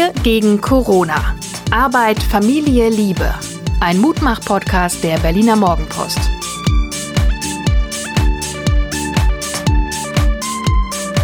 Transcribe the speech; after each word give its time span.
Wir 0.00 0.14
gegen 0.22 0.62
Corona. 0.62 1.36
Arbeit, 1.70 2.22
Familie, 2.22 2.88
Liebe. 2.88 3.34
Ein 3.80 3.98
Mutmach-Podcast 3.98 5.04
der 5.04 5.18
Berliner 5.18 5.56
Morgenpost. 5.56 6.18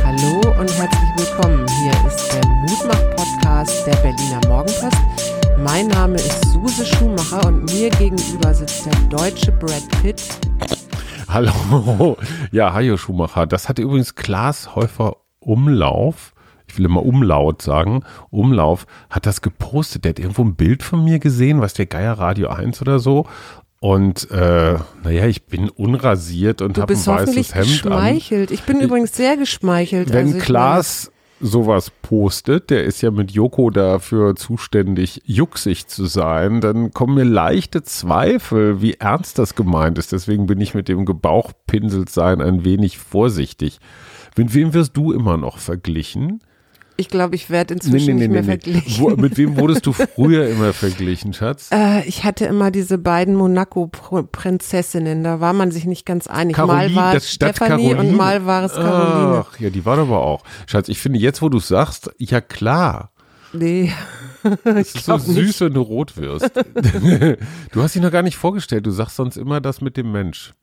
Hallo 0.05 0.41
und 0.61 0.71
herzlich 0.77 1.11
willkommen. 1.17 1.67
Hier 1.81 2.07
ist 2.07 2.35
der 2.35 2.47
Mutmach-Podcast 2.47 3.87
der 3.87 3.97
Berliner 3.97 4.47
Morgenpost. 4.47 5.01
Mein 5.65 5.89
Name 5.89 6.17
ist 6.17 6.45
Suse 6.53 6.85
Schumacher 6.85 7.47
und 7.47 7.65
mir 7.73 7.89
gegenüber 7.89 8.53
sitzt 8.53 8.85
der 8.85 8.95
deutsche 9.09 9.53
Brad 9.53 9.89
Pitt. 10.03 10.23
Hallo. 11.29 12.19
Ja, 12.53 12.75
Hajo 12.75 12.99
Schumacher. 12.99 13.47
Das 13.47 13.71
hatte 13.71 13.81
übrigens 13.81 14.15
Klaas 14.15 14.75
Häufer 14.75 15.17
Umlauf. 15.41 16.35
Ich 16.69 16.79
will 16.79 16.85
immer 16.85 17.05
Umlaut 17.05 17.63
sagen. 17.63 18.03
Umlauf 18.31 18.87
hat 19.11 19.27
das 19.27 19.41
gepostet. 19.43 20.05
Der 20.05 20.11
hat 20.11 20.19
irgendwo 20.19 20.43
ein 20.43 20.57
Bild 20.57 20.83
von 20.83 21.05
mir 21.05 21.19
gesehen, 21.19 21.61
was 21.61 21.75
der 21.75 21.87
Geier 21.87 22.15
Radio 22.15 22.49
1 22.49 22.81
oder 22.83 22.99
so. 22.99 23.27
Und 23.81 24.31
äh, 24.31 24.79
naja, 25.05 25.27
ich 25.27 25.47
bin 25.47 25.69
unrasiert 25.69 26.63
und 26.63 26.79
habe 26.79 26.95
ein 26.95 27.07
weißes 27.07 27.55
Hemd 27.55 27.67
an. 27.67 27.73
geschmeichelt. 27.73 28.51
Ich 28.51 28.63
bin 28.63 28.81
übrigens 28.81 29.15
sehr 29.15 29.37
geschmeichelt. 29.37 30.13
Wenn 30.13 30.27
Also 30.27 30.39
ich 30.39 30.45
Klaas 30.45 31.13
sowas 31.41 31.91
postet, 32.03 32.71
der 32.71 32.85
ist 32.85 33.03
ja 33.03 33.11
mit 33.11 33.31
Joko 33.31 33.71
dafür 33.71 34.37
zuständig, 34.37 35.23
jucksig 35.27 35.87
zu 35.87 36.07
sein, 36.07 36.61
dann 36.61 36.93
kommen 36.93 37.15
mir 37.15 37.25
leichte 37.25 37.83
Zweifel, 37.83 38.81
wie 38.81 38.95
ernst 38.95 39.39
das 39.39 39.55
gemeint 39.55 39.99
ist. 39.99 40.13
Deswegen 40.13 40.47
bin 40.47 40.61
ich 40.61 40.75
mit 40.75 40.89
dem 40.89 41.05
Gebauchpinselt 41.05 42.09
sein 42.09 42.41
ein 42.41 42.65
wenig 42.65 42.99
vorsichtig. 42.99 43.79
Mit 44.37 44.55
wem 44.55 44.73
wirst 44.75 44.97
du 44.97 45.13
immer 45.13 45.37
noch 45.37 45.59
verglichen? 45.59 46.41
Ich 46.99 47.09
glaube, 47.09 47.35
ich 47.35 47.51
werde 47.51 47.75
inzwischen 47.75 48.17
nicht 48.17 48.31
mehr 48.31 48.45
verglichen. 48.45 49.03
Wo, 49.03 49.11
mit 49.11 49.37
wem 49.37 49.57
wurdest 49.59 49.85
du 49.87 49.93
früher 49.93 50.49
immer 50.49 50.73
verglichen, 50.73 51.33
Schatz? 51.35 51.69
Äh, 51.73 52.07
ich 52.09 52.25
hatte 52.25 52.47
immer 52.47 52.71
diese 52.71 52.97
beiden 52.99 53.35
Monaco-Prinzessinnen, 53.35 55.23
da 55.23 55.41
war 55.41 55.53
man 55.53 55.71
sich 55.71 55.85
nicht 55.85 56.07
ganz 56.07 56.27
einig. 56.27 56.57
mal 56.57 56.95
war 56.95 57.15
es 57.15 57.31
Stefanie 57.33 57.91
und 57.91 57.97
Caroline. 57.97 58.17
mal 58.17 58.47
war 58.47 58.65
es 58.65 58.73
Caroline. 58.73 59.45
Ach, 59.47 59.61
ja, 59.61 59.71
die 59.71 59.85
waren 59.85 60.01
aber 60.01 60.21
auch. 60.23 60.43
Schatz, 60.67 60.89
ich 60.89 60.99
finde 60.99 61.19
jetzt, 61.19 61.43
wo 61.43 61.49
du 61.49 61.59
sagst, 61.59 62.11
ja 62.19 62.41
klar. 62.41 63.11
Nee, 63.53 63.93
Es 64.65 64.95
ist 64.95 65.05
so 65.07 65.19
süß, 65.19 65.37
nicht. 65.37 65.61
wenn 65.61 65.75
du 65.75 65.81
rot 65.83 66.17
wirst. 66.17 66.51
du 67.73 67.83
hast 67.83 67.95
dich 67.95 68.03
noch 68.03 68.11
gar 68.11 68.23
nicht 68.23 68.37
vorgestellt. 68.37 68.87
Du 68.87 68.91
sagst 68.91 69.17
sonst 69.17 69.37
immer 69.37 69.61
das 69.61 69.81
mit 69.81 69.97
dem 69.97 70.13
Mensch. 70.13 70.55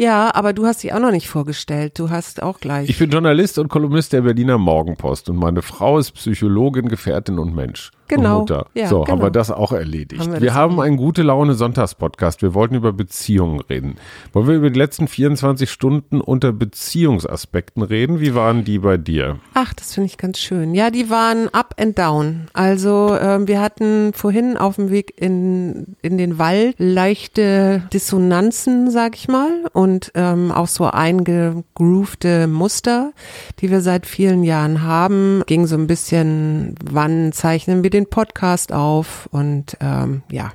Ja, 0.00 0.34
aber 0.34 0.54
du 0.54 0.66
hast 0.66 0.82
dich 0.82 0.94
auch 0.94 0.98
noch 0.98 1.10
nicht 1.10 1.28
vorgestellt. 1.28 1.98
Du 1.98 2.08
hast 2.08 2.42
auch 2.42 2.58
gleich. 2.58 2.88
Ich 2.88 2.98
bin 2.98 3.10
Journalist 3.10 3.58
und 3.58 3.68
Kolumnist 3.68 4.14
der 4.14 4.22
Berliner 4.22 4.56
Morgenpost 4.56 5.28
und 5.28 5.36
meine 5.36 5.60
Frau 5.60 5.98
ist 5.98 6.12
Psychologin, 6.12 6.88
Gefährtin 6.88 7.38
und 7.38 7.54
Mensch. 7.54 7.90
Genau. 8.10 8.40
Und 8.40 8.50
Mutter. 8.50 8.66
Ja, 8.74 8.88
so, 8.88 9.02
haben 9.02 9.06
genau. 9.06 9.22
wir 9.26 9.30
das 9.30 9.50
auch 9.50 9.72
erledigt. 9.72 10.20
Haben 10.20 10.32
wir 10.32 10.40
wir 10.40 10.54
haben 10.54 10.80
einen 10.80 10.96
gute 10.96 11.22
Laune 11.22 11.54
Sonntagspodcast. 11.54 12.42
Wir 12.42 12.54
wollten 12.54 12.74
über 12.74 12.92
Beziehungen 12.92 13.60
reden. 13.60 13.96
Wollen 14.32 14.48
wir 14.48 14.56
über 14.56 14.70
die 14.70 14.78
letzten 14.78 15.06
24 15.06 15.70
Stunden 15.70 16.20
unter 16.20 16.52
Beziehungsaspekten 16.52 17.82
reden? 17.82 18.18
Wie 18.20 18.34
waren 18.34 18.64
die 18.64 18.80
bei 18.80 18.96
dir? 18.96 19.38
Ach, 19.54 19.72
das 19.74 19.94
finde 19.94 20.08
ich 20.08 20.18
ganz 20.18 20.38
schön. 20.38 20.74
Ja, 20.74 20.90
die 20.90 21.08
waren 21.08 21.48
up 21.50 21.74
and 21.78 21.96
down. 21.96 22.48
Also 22.52 23.16
ähm, 23.20 23.46
wir 23.46 23.60
hatten 23.60 24.12
vorhin 24.12 24.56
auf 24.56 24.76
dem 24.76 24.90
Weg 24.90 25.14
in, 25.20 25.96
in 26.02 26.18
den 26.18 26.38
Wald 26.38 26.74
leichte 26.78 27.84
Dissonanzen, 27.92 28.90
sag 28.90 29.14
ich 29.14 29.28
mal, 29.28 29.66
und 29.72 29.89
ähm, 30.14 30.52
auch 30.52 30.68
so 30.68 30.86
eingegroovte 30.86 32.46
Muster, 32.46 33.12
die 33.60 33.70
wir 33.70 33.80
seit 33.80 34.06
vielen 34.06 34.44
Jahren 34.44 34.82
haben. 34.82 35.42
Ging 35.46 35.66
so 35.66 35.76
ein 35.76 35.86
bisschen, 35.86 36.74
wann 36.84 37.32
zeichnen 37.32 37.82
wir 37.82 37.90
den 37.90 38.06
Podcast 38.06 38.72
auf 38.72 39.28
und 39.32 39.76
ähm, 39.80 40.22
ja. 40.30 40.52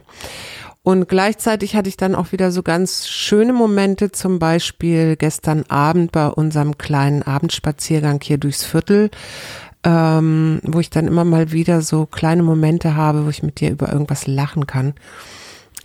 Und 0.86 1.10
gleichzeitig 1.10 1.76
hatte 1.76 1.90
ich 1.90 1.98
dann 1.98 2.14
auch 2.14 2.32
wieder 2.32 2.52
so 2.52 2.62
ganz 2.62 3.08
schöne 3.08 3.54
Momente, 3.54 4.12
zum 4.12 4.38
Beispiel 4.38 5.16
gestern 5.16 5.64
Abend 5.68 6.12
bei 6.12 6.28
unserem 6.28 6.78
kleinen 6.78 7.24
Abendspaziergang 7.24 8.20
hier 8.22 8.38
durchs 8.38 8.64
Viertel, 8.64 9.10
ähm, 9.84 10.60
wo 10.64 10.80
ich 10.80 10.92
dann 10.92 11.08
immer 11.08 11.26
mal 11.26 11.52
wieder 11.52 11.82
so 11.82 12.06
kleine 12.06 12.44
Momente 12.44 12.96
habe, 12.96 13.26
wo 13.26 13.30
ich 13.30 13.42
mit 13.42 13.60
dir 13.60 13.72
über 13.72 13.92
irgendwas 13.92 14.28
lachen 14.28 14.68
kann. 14.68 14.94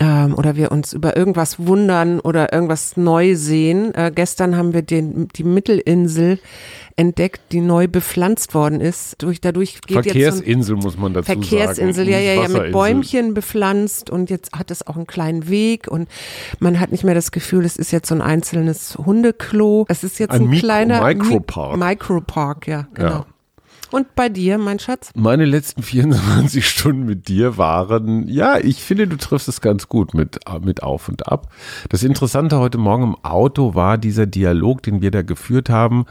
Ähm, 0.03 0.35
oder 0.35 0.57
wir 0.57 0.73
uns 0.73 0.95
über 0.95 1.15
irgendwas 1.15 1.59
wundern 1.59 2.21
oder 2.21 2.55
irgendwas 2.55 2.97
neu 2.97 3.37
sehen. 3.37 3.95
Äh, 3.95 4.11
gestern 4.15 4.57
haben 4.57 4.73
wir 4.73 4.81
den, 4.81 5.29
die 5.37 5.45
Mittelinsel 5.45 6.39
entdeckt, 6.97 7.41
die 7.53 7.61
neu 7.61 7.87
bepflanzt 7.87 8.55
worden 8.55 8.81
ist. 8.81 9.23
Durch, 9.23 9.43
dadurch 9.43 9.81
geht 9.83 10.07
jetzt 10.07 10.07
so 10.07 10.11
Verkehrsinsel 10.13 10.77
muss 10.77 10.97
man 10.97 11.13
dazu 11.13 11.27
sagen. 11.27 11.43
Verkehrsinsel, 11.43 12.09
ja, 12.09 12.19
ja, 12.19 12.33
ja, 12.43 12.49
mit. 12.49 12.73
Bäumchen 12.73 13.35
bepflanzt 13.35 14.09
und 14.09 14.31
jetzt 14.31 14.53
hat 14.53 14.71
es 14.71 14.87
auch 14.87 14.97
einen 14.97 15.07
kleinen 15.07 15.51
Weg 15.51 15.87
und 15.89 16.09
man 16.61 16.81
hat 16.81 16.93
nicht 16.93 17.05
mehr 17.05 17.15
das 17.15 17.31
Gefühl, 17.31 17.67
es 17.67 17.77
ist 17.77 17.91
jetzt 17.91 18.09
so 18.09 18.15
ein 18.15 18.23
einzelnes 18.23 18.97
Hundeklo. 18.97 19.85
Es 19.89 20.03
ist 20.03 20.19
jetzt 20.19 20.33
Ein 20.33 20.43
ein, 20.43 20.49
Mikro- 20.49 20.61
kleiner 20.61 21.03
Micropark. 21.03 21.77
Mi 21.79 21.85
Micropark, 21.85 22.67
ja, 22.67 22.89
genau. 22.95 23.11
Ja. 23.11 23.27
Und 23.91 24.15
bei 24.15 24.29
dir, 24.29 24.59
mein 24.59 24.79
Schatz? 24.79 25.11
Meine 25.15 25.45
letzten 25.45 25.83
24 25.91 26.67
Stunden 26.67 27.05
mit 27.05 27.29
dir 27.29 27.57
waren, 27.57 28.29
ja, 28.29 28.59
ich 28.59 28.83
finde, 28.83 29.07
du 29.07 29.17
triffst 29.17 29.49
es 29.49 29.61
ganz 29.61 29.89
gut 29.89 30.15
mit, 30.15 30.39
mit 30.63 30.83
Auf 30.83 31.09
und 31.09 31.29
Ab. 31.29 31.53
Das 31.89 32.03
Interessante 32.03 32.59
heute 32.59 32.79
Morgen 32.79 33.03
im 33.05 33.17
Auto 33.25 33.75
war 33.75 33.99
dieser 33.99 34.27
Dialog, 34.27 34.83
den 34.83 35.03
wir 35.03 35.11
da 35.11 35.23
geführt 35.23 35.71
haben. 35.71 36.07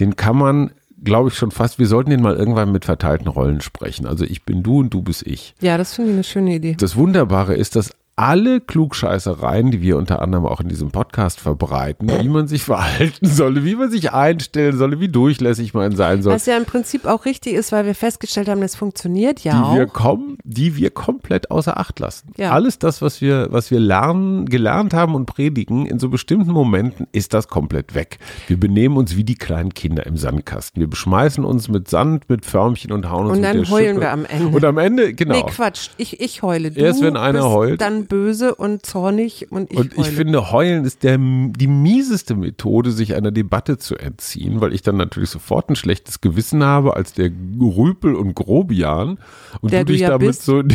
Den 0.00 0.16
kann 0.16 0.36
man, 0.36 0.70
glaube 1.02 1.28
ich, 1.28 1.34
schon 1.34 1.50
fast, 1.50 1.78
wir 1.78 1.86
sollten 1.86 2.10
den 2.10 2.22
mal 2.22 2.36
irgendwann 2.36 2.72
mit 2.72 2.84
verteilten 2.84 3.28
Rollen 3.28 3.60
sprechen. 3.60 4.06
Also 4.06 4.24
ich 4.24 4.44
bin 4.44 4.62
du 4.62 4.80
und 4.80 4.90
du 4.90 5.02
bist 5.02 5.26
ich. 5.26 5.54
Ja, 5.60 5.78
das 5.78 5.94
finde 5.94 6.10
ich 6.10 6.14
eine 6.16 6.24
schöne 6.24 6.54
Idee. 6.54 6.76
Das 6.78 6.96
Wunderbare 6.96 7.54
ist, 7.54 7.76
dass 7.76 7.92
alle 8.20 8.60
Klugscheißereien, 8.60 9.70
die 9.70 9.80
wir 9.80 9.96
unter 9.96 10.20
anderem 10.20 10.44
auch 10.44 10.60
in 10.60 10.68
diesem 10.68 10.90
Podcast 10.90 11.40
verbreiten, 11.40 12.10
wie 12.20 12.28
man 12.28 12.46
sich 12.48 12.62
verhalten 12.62 13.26
solle, 13.26 13.64
wie 13.64 13.74
man 13.76 13.90
sich 13.90 14.12
einstellen 14.12 14.76
solle, 14.76 15.00
wie 15.00 15.08
durchlässig 15.08 15.72
man 15.72 15.96
sein 15.96 16.22
soll, 16.22 16.34
Was 16.34 16.44
ja 16.44 16.58
im 16.58 16.66
Prinzip 16.66 17.06
auch 17.06 17.24
richtig 17.24 17.54
ist, 17.54 17.72
weil 17.72 17.86
wir 17.86 17.94
festgestellt 17.94 18.48
haben, 18.50 18.60
das 18.60 18.76
funktioniert 18.76 19.40
ja 19.40 19.52
die 19.52 19.58
auch. 19.58 19.74
wir 19.74 19.86
kommen, 19.86 20.36
die 20.44 20.76
wir 20.76 20.90
komplett 20.90 21.50
außer 21.50 21.78
Acht 21.80 21.98
lassen. 21.98 22.32
Ja. 22.36 22.50
Alles 22.50 22.78
das, 22.78 23.00
was 23.00 23.22
wir, 23.22 23.48
was 23.50 23.70
wir 23.70 23.80
lernen, 23.80 24.44
gelernt 24.44 24.92
haben 24.92 25.14
und 25.14 25.24
predigen, 25.24 25.86
in 25.86 25.98
so 25.98 26.10
bestimmten 26.10 26.50
Momenten 26.50 27.06
ist 27.12 27.32
das 27.32 27.48
komplett 27.48 27.94
weg. 27.94 28.18
Wir 28.48 28.60
benehmen 28.60 28.98
uns 28.98 29.16
wie 29.16 29.24
die 29.24 29.36
kleinen 29.36 29.72
Kinder 29.72 30.04
im 30.04 30.18
Sandkasten. 30.18 30.80
Wir 30.80 30.90
beschmeißen 30.90 31.42
uns 31.42 31.68
mit 31.68 31.88
Sand, 31.88 32.28
mit 32.28 32.44
Förmchen 32.44 32.92
und 32.92 33.08
hauen 33.08 33.28
uns 33.28 33.38
Und 33.38 33.42
dann 33.44 33.66
heulen 33.70 33.94
Schippe. 33.94 34.00
wir 34.02 34.12
am 34.12 34.26
Ende. 34.26 34.48
Und 34.54 34.64
am 34.64 34.76
Ende, 34.76 35.14
genau. 35.14 35.36
Nee, 35.36 35.44
Quatsch. 35.50 35.88
Ich, 35.96 36.20
ich 36.20 36.42
heule. 36.42 36.70
Du 36.70 36.80
Erst 36.80 37.00
wenn 37.02 37.16
einer 37.16 37.48
heult. 37.48 37.80
dann 37.80 38.09
böse 38.10 38.54
und 38.54 38.84
zornig 38.84 39.50
und 39.50 39.70
ich 39.70 39.78
und 39.78 39.96
heule. 39.96 40.08
ich 40.08 40.14
finde, 40.14 40.52
heulen 40.52 40.84
ist 40.84 41.02
der, 41.02 41.16
die 41.16 41.66
mieseste 41.66 42.34
Methode, 42.34 42.90
sich 42.90 43.14
einer 43.14 43.30
Debatte 43.30 43.78
zu 43.78 43.96
entziehen, 43.96 44.60
weil 44.60 44.74
ich 44.74 44.82
dann 44.82 44.98
natürlich 44.98 45.30
sofort 45.30 45.70
ein 45.70 45.76
schlechtes 45.76 46.20
Gewissen 46.20 46.62
habe 46.62 46.96
als 46.96 47.14
der 47.14 47.30
Rüpel 47.58 48.14
und 48.14 48.34
Grobian 48.34 49.18
und 49.62 49.72
Der 49.72 49.84
du 49.84 49.86
du 49.86 49.92
dich 49.92 50.02
ja 50.02 50.10
damit 50.10 50.28
bist. 50.28 50.42
so 50.42 50.58
in 50.60 50.68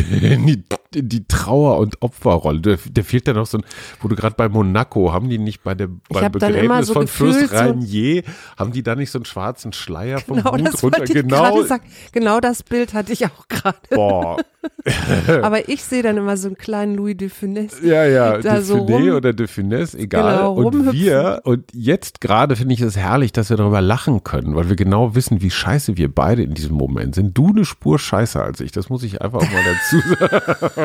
die, 0.48 0.64
in 0.96 1.10
die 1.10 1.28
Trauer- 1.28 1.78
und 1.80 2.02
Opferrolle. 2.02 2.62
Da, 2.62 2.76
da 2.92 3.04
fehlt 3.04 3.28
dann 3.28 3.36
noch 3.36 3.46
so 3.46 3.58
ein, 3.58 3.64
wo 4.02 4.08
du 4.08 4.16
gerade 4.16 4.36
bei 4.36 4.50
Monaco, 4.50 5.14
haben 5.14 5.30
die 5.30 5.38
nicht 5.38 5.64
bei 5.64 5.76
der, 5.76 5.90
beim 6.10 6.32
Begräbnis 6.32 6.88
so 6.88 6.94
von 6.94 7.08
Fürst 7.08 7.54
Rainier, 7.54 8.24
haben 8.58 8.72
die 8.72 8.84
da 8.84 8.96
nicht 8.96 9.12
so 9.12 9.20
einen 9.20 9.26
schwarzen 9.26 9.74
Schleier 9.74 10.20
vom 10.20 10.38
Genau 10.38 10.52
Hut 10.54 10.68
das 10.68 10.84
runter? 10.84 11.04
Genau. 11.06 11.66
Genau 12.12 12.40
das 12.40 12.64
Bild 12.64 12.94
hatte 12.94 13.14
ich 13.14 13.26
auch 13.26 13.48
gerade. 13.48 13.78
boah, 13.90 14.38
Aber 15.42 15.70
ich 15.70 15.84
sehe 15.84 16.04
dann 16.04 16.18
immer 16.18 16.38
so 16.38 16.48
einen 16.48 16.58
kleinen 16.58 16.96
Louis 16.96 17.18
de 17.18 17.30
Funès. 17.30 17.84
Ja, 17.84 18.06
ja, 18.06 18.38
da 18.38 18.56
de 18.56 18.64
so 18.64 18.78
rum- 18.78 19.10
oder 19.12 19.34
de 19.34 19.48
Finesse, 19.48 19.98
egal. 19.98 20.38
Genau, 20.38 20.54
und 20.54 20.94
wir, 20.94 21.42
und 21.44 21.66
jetzt 21.74 22.22
gerade 22.22 22.56
finde 22.56 22.74
ich 22.74 22.82
es 22.82 22.98
herrlich, 22.98 23.32
dass 23.32 23.50
wir 23.50 23.58
darüber 23.58 23.82
lachen 23.82 24.24
können, 24.24 24.56
weil 24.56 24.70
wir 24.70 24.76
genau 24.76 25.16
wissen, 25.16 25.42
wie 25.42 25.50
scheiße 25.50 25.98
wir 25.98 26.14
beide 26.14 26.44
in 26.44 26.54
diesem 26.54 26.76
Moment 26.76 27.16
sind. 27.16 27.38
Du 27.38 27.50
eine 27.50 27.66
Spur 27.66 28.00
scheißer 28.00 28.44
als 28.44 28.60
ich, 28.60 28.72
das 28.72 28.90
muss 28.90 29.04
ich 29.04 29.22
einfach 29.22 29.40
auch 29.40 29.52
mal 29.52 29.64
dazu 29.64 30.00
sagen. 30.20 30.85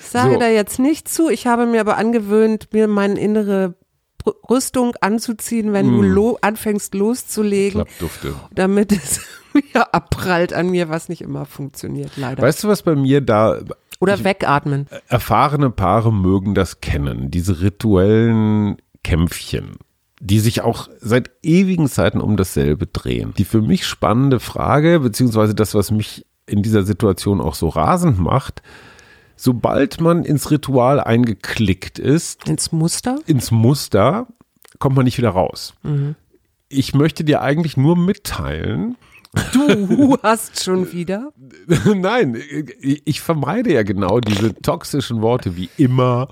Ich 0.00 0.06
sage 0.06 0.34
So. 0.34 0.40
da 0.40 0.48
jetzt 0.48 0.78
nicht 0.78 1.08
zu. 1.08 1.28
Ich 1.28 1.46
habe 1.46 1.66
mir 1.66 1.80
aber 1.80 1.96
angewöhnt, 1.96 2.68
mir 2.72 2.88
meine 2.88 3.18
innere 3.20 3.74
Rüstung 4.50 4.94
anzuziehen, 5.00 5.72
wenn 5.72 5.86
Mm. 5.90 5.96
du 5.96 6.02
lo 6.02 6.38
anfängst 6.40 6.94
loszulegen, 6.94 7.84
Klappdufte. 7.84 8.34
damit 8.54 8.92
es 8.92 9.20
wieder 9.54 9.94
abprallt 9.94 10.52
an 10.52 10.70
mir, 10.70 10.88
was 10.88 11.08
nicht 11.08 11.22
immer 11.22 11.44
funktioniert, 11.46 12.12
leider. 12.16 12.42
Weißt 12.42 12.64
du, 12.64 12.68
was 12.68 12.82
bei 12.82 12.94
mir 12.94 13.20
da, 13.20 13.58
Oder 14.00 14.22
wegatmen. 14.24 14.86
erfahrene 15.08 15.70
Paare 15.70 16.12
mögen 16.12 16.54
das 16.54 16.80
kennen, 16.80 17.30
diese 17.30 17.60
rituellen 17.60 18.76
Kämpfchen, 19.02 19.76
die 20.20 20.40
sich 20.40 20.60
auch 20.62 20.88
seit 21.00 21.30
ewigen 21.42 21.88
Zeiten 21.88 22.20
um 22.20 22.36
dasselbe 22.36 22.86
drehen. 22.86 23.32
Die 23.38 23.44
für 23.44 23.62
mich 23.62 23.86
spannende 23.86 24.40
Frage, 24.40 25.00
beziehungsweise 25.00 25.54
das, 25.54 25.74
was 25.74 25.90
mich 25.90 26.26
in 26.48 26.62
dieser 26.62 26.82
Situation 26.82 27.40
auch 27.40 27.54
so 27.54 27.68
rasend 27.68 28.18
macht, 28.18 28.62
sobald 29.36 30.00
man 30.00 30.24
ins 30.24 30.50
Ritual 30.50 31.00
eingeklickt 31.00 31.98
ist, 31.98 32.48
Ins 32.48 32.72
Muster? 32.72 33.18
ins 33.26 33.50
Muster, 33.50 34.26
kommt 34.78 34.96
man 34.96 35.04
nicht 35.04 35.18
wieder 35.18 35.30
raus. 35.30 35.74
Ich 36.68 36.94
möchte 36.94 37.24
dir 37.24 37.42
eigentlich 37.42 37.76
nur 37.76 37.96
mitteilen, 37.96 38.96
Du 39.52 40.16
hast 40.22 40.64
schon 40.64 40.90
wieder. 40.92 41.32
Nein, 41.94 42.40
ich 42.80 43.20
vermeide 43.20 43.72
ja 43.72 43.82
genau 43.82 44.20
diese 44.20 44.54
toxischen 44.54 45.20
Worte 45.20 45.54
wie 45.56 45.68
immer, 45.76 46.28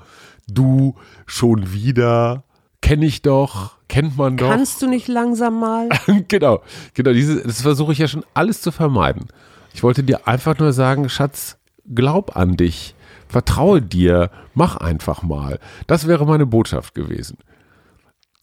du, 0.49 0.95
schon 1.27 1.73
wieder, 1.73 2.45
kenne 2.81 3.07
ich 3.07 3.21
doch, 3.23 3.73
kennt 3.89 4.17
man 4.17 4.37
doch. 4.37 4.49
Kannst 4.49 4.81
du 4.81 4.89
nicht 4.89 5.09
langsam 5.09 5.61
mal? 5.61 5.89
genau, 6.29 6.63
genau, 6.95 7.13
diese, 7.13 7.43
das 7.43 7.63
versuche 7.63 7.93
ich 7.93 7.99
ja 7.99 8.09
schon 8.09 8.25
alles 8.33 8.63
zu 8.63 8.73
vermeiden. 8.73 9.27
Ich 9.77 9.83
wollte 9.83 10.03
dir 10.03 10.27
einfach 10.27 10.59
nur 10.59 10.73
sagen, 10.73 11.11
Schatz, 11.11 11.59
glaub 11.95 12.35
an 12.35 12.57
dich, 12.57 12.95
vertraue 13.29 13.83
dir, 13.83 14.31
mach 14.55 14.79
einfach 14.79 15.23
mal. 15.23 15.59
Das 15.87 16.07
wäre 16.07 16.25
meine 16.25 16.47
Botschaft 16.47 16.95
gewesen. 16.95 17.37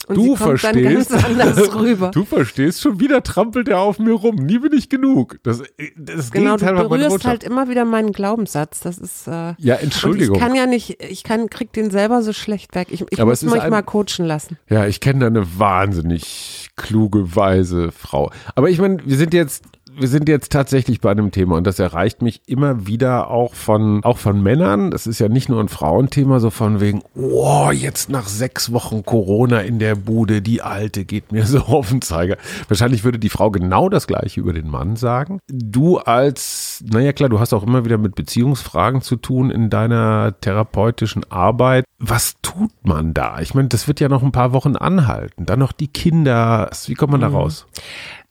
Und 0.06 0.16
du 0.18 0.36
verstehst, 0.36 1.12
du 2.14 2.26
verstehst, 2.26 2.82
schon 2.82 3.00
wieder 3.00 3.24
trampelt 3.24 3.68
er 3.68 3.80
auf 3.80 3.98
mir 3.98 4.14
rum. 4.14 4.36
Nie 4.36 4.60
bin 4.60 4.74
ich 4.74 4.90
genug. 4.90 5.40
Das, 5.42 5.64
das 5.98 6.30
genau, 6.30 6.58
du 6.58 6.66
Gegenteil 6.66 6.74
meine 6.88 7.08
berührst 7.08 7.26
halt 7.26 7.44
immer 7.44 7.68
wieder 7.68 7.86
meinen 7.86 8.12
Glaubenssatz. 8.12 8.82
Das 8.82 9.00
ist. 9.00 9.28
Äh, 9.28 9.56
ja, 9.58 9.74
Entschuldigung. 9.76 10.36
ich 10.36 10.42
kann 10.42 10.54
ja 10.54 10.68
nicht, 10.68 11.02
ich 11.02 11.24
kann, 11.24 11.50
krieg 11.50 11.74
den 11.74 11.90
selber 11.90 12.22
so 12.22 12.32
schlecht 12.32 12.76
weg. 12.76 12.90
Ich, 12.92 13.04
ich 13.10 13.20
Aber 13.20 13.32
muss 13.32 13.42
mich 13.42 13.60
ein- 13.60 13.72
mal 13.72 13.82
coachen 13.82 14.26
lassen. 14.26 14.60
Ja, 14.70 14.86
ich 14.86 15.00
kenne 15.00 15.22
da 15.22 15.28
eine 15.28 15.58
wahnsinnig 15.58 16.70
kluge, 16.76 17.36
weise 17.36 17.92
Frau. 17.92 18.30
Aber 18.54 18.70
ich 18.70 18.80
meine, 18.80 18.98
wir 19.04 19.18
sind 19.18 19.34
jetzt, 19.34 19.64
wir 19.98 20.08
sind 20.08 20.30
jetzt 20.30 20.52
tatsächlich 20.52 21.02
bei 21.02 21.12
einem 21.12 21.32
Thema 21.32 21.58
und 21.58 21.68
das 21.68 21.80
erreicht 21.80 22.22
mich 22.22 22.42
immer 22.46 22.88
wieder 22.88 23.30
auch 23.30 23.54
von, 23.54 24.04
auch 24.04 24.18
von 24.18 24.42
Männern. 24.42 24.92
Das 24.92 25.08
ist 25.08 25.20
ja 25.20 25.30
nicht 25.30 25.50
nur 25.50 25.60
ein 25.60 25.70
Frauenthema, 25.70 26.40
so 26.40 26.50
von 26.50 26.80
wegen, 26.80 27.02
oh, 27.16 27.70
jetzt 27.72 28.10
nach 28.10 28.28
sechs 28.28 28.72
Wochen 28.72 29.04
Corona 29.04 29.60
in 29.62 29.80
der 29.80 29.96
Bude, 29.96 30.42
die 30.42 30.62
Alte 30.62 31.06
geht 31.06 31.32
mir 31.32 31.46
so 31.48 31.60
auf 31.60 31.90
den 31.90 32.02
Zeiger. 32.02 32.38
Wahrscheinlich 32.68 33.04
würde 33.04 33.20
die 33.20 33.30
Frau 33.30 33.52
genau 33.52 33.90
das 33.90 34.08
Gleiche 34.08 34.40
über 34.40 34.54
den 34.54 34.70
Mann 34.70 34.96
sagen. 34.96 35.40
Du 35.48 35.98
als, 35.98 36.84
naja 36.88 37.14
klar, 37.14 37.30
du 37.30 37.40
hast 37.40 37.54
auch 37.54 37.64
immer 37.64 37.86
wieder 37.86 37.98
mit 37.98 38.16
Beziehungsfragen 38.16 39.02
zu 39.02 39.16
tun 39.16 39.50
in 39.50 39.70
deiner 39.70 40.36
therapeutischen 40.40 41.30
Arbeit. 41.32 41.86
Was 42.00 42.36
tut 42.42 42.72
man 42.84 43.14
da? 43.14 43.40
Ich 43.40 43.54
meine, 43.54 43.70
das 43.70 43.88
wird 43.88 44.00
ja 44.00 44.10
noch 44.10 44.24
ein 44.24 44.32
paar 44.32 44.54
Wochen 44.54 44.76
anhalten. 44.76 45.46
Dann 45.46 45.60
noch 45.60 45.72
die 45.72 45.88
Kinder. 45.88 46.70
Wie 46.88 46.96
kommt 46.96 47.12
man 47.12 47.22
da 47.22 47.28
raus? 47.28 47.66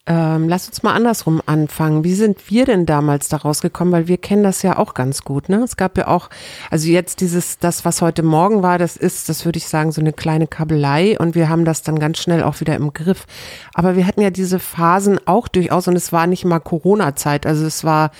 Ähm, 0.04 0.48
lass 0.48 0.66
uns 0.66 0.82
mal 0.82 0.94
andersrum 0.94 1.40
anfangen. 1.46 2.02
Wie 2.02 2.14
sind 2.14 2.50
wir 2.50 2.64
denn 2.64 2.86
damals 2.86 3.28
da 3.28 3.36
rausgekommen? 3.36 3.92
Weil 3.92 4.08
wir 4.08 4.18
kennen 4.18 4.42
das 4.42 4.62
ja 4.62 4.76
auch 4.76 4.94
ganz 4.94 5.22
gut, 5.22 5.48
ne? 5.48 5.62
Es 5.62 5.76
gab 5.76 5.96
ja 5.96 6.08
auch, 6.08 6.28
also 6.72 6.88
jetzt 6.88 7.20
dieses, 7.20 7.60
das, 7.60 7.84
was 7.84 8.02
heute 8.02 8.24
Morgen 8.24 8.64
war, 8.64 8.78
das 8.78 8.96
ist, 8.96 9.28
das 9.28 9.44
würde 9.44 9.58
ich 9.58 9.68
sagen, 9.68 9.92
so 9.92 10.00
eine 10.00 10.12
kleine 10.12 10.48
Kabelei 10.48 11.16
und 11.16 11.36
wir 11.36 11.48
haben 11.48 11.64
das 11.64 11.82
dann 11.82 12.00
ganz 12.00 12.18
schnell 12.18 12.42
auch 12.42 12.58
wieder 12.58 12.74
im 12.74 12.92
Griff. 12.92 13.26
Aber 13.74 13.94
wir 13.94 14.04
hatten 14.04 14.22
ja 14.22 14.30
diese 14.30 14.58
Phasen 14.58 15.20
auch 15.24 15.46
durchaus 15.46 15.86
und 15.86 15.94
es 15.94 16.12
war 16.12 16.26
nicht 16.26 16.44
mal 16.44 16.58
Corona-Zeit, 16.58 17.46
also 17.46 17.64
es 17.64 17.84
war 17.84 18.10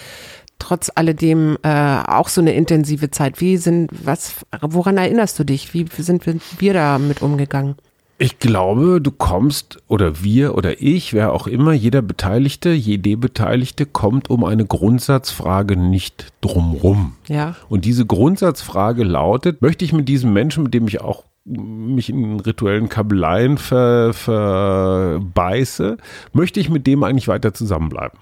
trotz 0.61 0.88
alledem 0.94 1.58
äh, 1.64 2.02
auch 2.06 2.28
so 2.28 2.40
eine 2.40 2.55
intensive 2.55 3.11
Zeit. 3.11 3.40
Wie 3.40 3.56
sind, 3.56 3.90
was, 3.90 4.35
woran 4.61 4.99
erinnerst 4.99 5.37
du 5.37 5.43
dich? 5.43 5.75
Wie 5.75 5.87
sind 5.99 6.26
wir, 6.26 6.73
da 6.73 6.99
mit 6.99 7.23
umgegangen? 7.23 7.75
Ich 8.23 8.39
glaube, 8.39 9.01
du 9.01 9.11
kommst 9.11 9.83
oder 9.89 10.23
wir 10.23 10.57
oder 10.57 10.81
ich, 10.81 11.13
wer 11.13 11.33
auch 11.33 11.49
immer, 11.49 11.73
jeder 11.73 12.03
Beteiligte, 12.03 12.71
jede 12.71 13.17
Beteiligte 13.17 13.85
kommt 13.85 14.31
um 14.31 14.45
eine 14.45 14.65
Grundsatzfrage 14.65 15.77
nicht 15.77 16.33
drumrum. 16.41 17.15
Ja. 17.27 17.57
Und 17.69 17.85
diese 17.85 18.07
Grundsatzfrage 18.07 19.03
lautet, 19.03 19.61
möchte 19.61 19.85
ich 19.85 19.93
mit 19.93 20.09
diesem 20.09 20.33
Menschen, 20.33 20.63
mit 20.63 20.73
dem 20.73 20.87
ich 20.87 21.01
auch 21.01 21.25
mich 21.45 22.11
in 22.11 22.39
rituellen 22.39 22.89
Kabeleien 22.89 23.59
ver, 23.59 24.13
verbeiße, 24.13 25.97
möchte 26.33 26.61
ich 26.61 26.71
mit 26.71 26.87
dem 26.87 27.03
eigentlich 27.03 27.27
weiter 27.27 27.53
zusammenbleiben? 27.53 28.21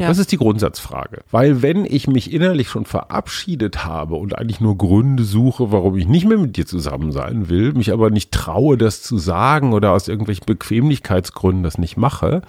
Ja. 0.00 0.08
Das 0.08 0.16
ist 0.16 0.32
die 0.32 0.38
Grundsatzfrage. 0.38 1.20
Weil 1.30 1.60
wenn 1.60 1.84
ich 1.84 2.08
mich 2.08 2.32
innerlich 2.32 2.70
schon 2.70 2.86
verabschiedet 2.86 3.84
habe 3.84 4.14
und 4.14 4.38
eigentlich 4.38 4.58
nur 4.58 4.78
Gründe 4.78 5.24
suche, 5.24 5.72
warum 5.72 5.94
ich 5.98 6.08
nicht 6.08 6.26
mehr 6.26 6.38
mit 6.38 6.56
dir 6.56 6.64
zusammen 6.64 7.12
sein 7.12 7.50
will, 7.50 7.74
mich 7.74 7.92
aber 7.92 8.08
nicht 8.08 8.32
traue, 8.32 8.78
das 8.78 9.02
zu 9.02 9.18
sagen 9.18 9.74
oder 9.74 9.92
aus 9.92 10.08
irgendwelchen 10.08 10.46
Bequemlichkeitsgründen 10.46 11.62
das 11.62 11.76
nicht 11.76 11.98
mache, 11.98 12.40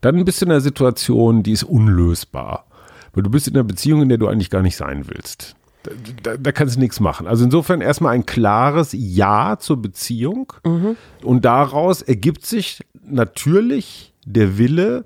dann 0.00 0.24
bist 0.24 0.40
du 0.40 0.46
in 0.46 0.52
einer 0.52 0.62
Situation, 0.62 1.42
die 1.42 1.52
ist 1.52 1.64
unlösbar. 1.64 2.64
Weil 3.12 3.24
du 3.24 3.30
bist 3.30 3.46
in 3.46 3.54
einer 3.54 3.64
Beziehung, 3.64 4.00
in 4.00 4.08
der 4.08 4.16
du 4.16 4.26
eigentlich 4.26 4.48
gar 4.48 4.62
nicht 4.62 4.76
sein 4.76 5.04
willst. 5.06 5.54
Da, 5.82 5.90
da, 6.22 6.36
da 6.38 6.52
kannst 6.52 6.76
du 6.76 6.80
nichts 6.80 6.98
machen. 6.98 7.26
Also 7.26 7.44
insofern 7.44 7.82
erstmal 7.82 8.14
ein 8.14 8.24
klares 8.24 8.94
Ja 8.96 9.58
zur 9.58 9.82
Beziehung. 9.82 10.54
Und 11.22 11.44
daraus 11.44 12.00
ergibt 12.00 12.46
sich 12.46 12.80
natürlich 13.04 14.14
der 14.24 14.56
Wille, 14.56 15.04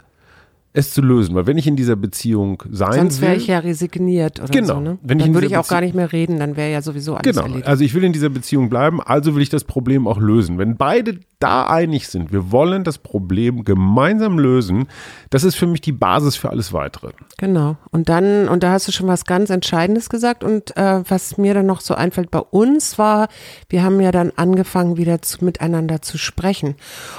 es 0.72 0.92
zu 0.92 1.02
lösen. 1.02 1.34
Weil 1.34 1.46
wenn 1.46 1.58
ich 1.58 1.66
in 1.66 1.76
dieser 1.76 1.96
Beziehung 1.96 2.62
sein 2.70 2.92
Sonst 2.92 3.20
wäre 3.20 3.34
ich 3.34 3.46
ja 3.48 3.58
resigniert 3.58 4.40
oder 4.40 4.48
Genau. 4.50 4.74
so, 4.74 4.80
ne? 4.80 4.98
Wenn 5.02 5.18
dann 5.18 5.34
würde 5.34 5.46
ich 5.46 5.56
auch 5.56 5.66
gar 5.68 5.80
nicht 5.80 5.94
mehr 5.94 6.12
reden, 6.12 6.38
dann 6.38 6.56
wäre 6.56 6.70
ja 6.70 6.80
sowieso 6.82 7.14
alles 7.14 7.24
Genau, 7.34 7.46
erledigt. 7.46 7.66
also 7.66 7.84
ich 7.84 7.94
will 7.94 8.04
in 8.04 8.12
dieser 8.12 8.28
Beziehung 8.28 8.68
bleiben, 8.70 9.00
also 9.00 9.34
will 9.34 9.42
ich 9.42 9.48
das 9.48 9.64
Problem 9.64 10.06
auch 10.06 10.18
lösen. 10.18 10.58
Wenn 10.58 10.76
beide 10.76 11.18
da 11.40 11.66
einig 11.66 12.08
sind, 12.08 12.32
wir 12.32 12.52
wollen 12.52 12.84
das 12.84 12.98
Problem 12.98 13.64
gemeinsam 13.64 14.38
lösen, 14.38 14.86
das 15.30 15.42
ist 15.42 15.56
für 15.56 15.66
mich 15.66 15.80
die 15.80 15.92
Basis 15.92 16.36
für 16.36 16.50
alles 16.50 16.72
Weitere. 16.72 17.12
Genau. 17.38 17.76
Und 17.90 18.08
dann, 18.08 18.48
und 18.48 18.62
da 18.62 18.72
hast 18.72 18.86
du 18.86 18.92
schon 18.92 19.08
was 19.08 19.24
ganz 19.24 19.48
Entscheidendes 19.50 20.10
gesagt. 20.10 20.44
Und 20.44 20.76
äh, 20.76 21.02
was 21.08 21.38
mir 21.38 21.54
dann 21.54 21.66
noch 21.66 21.80
so 21.80 21.94
einfällt 21.94 22.30
bei 22.30 22.40
uns 22.40 22.98
war, 22.98 23.28
wir 23.68 23.82
haben 23.82 24.00
ja 24.00 24.12
dann 24.12 24.32
angefangen, 24.36 24.96
wieder 24.96 25.22
zu, 25.22 25.44
miteinander 25.44 26.02
zu 26.02 26.18
sprechen. 26.18 26.74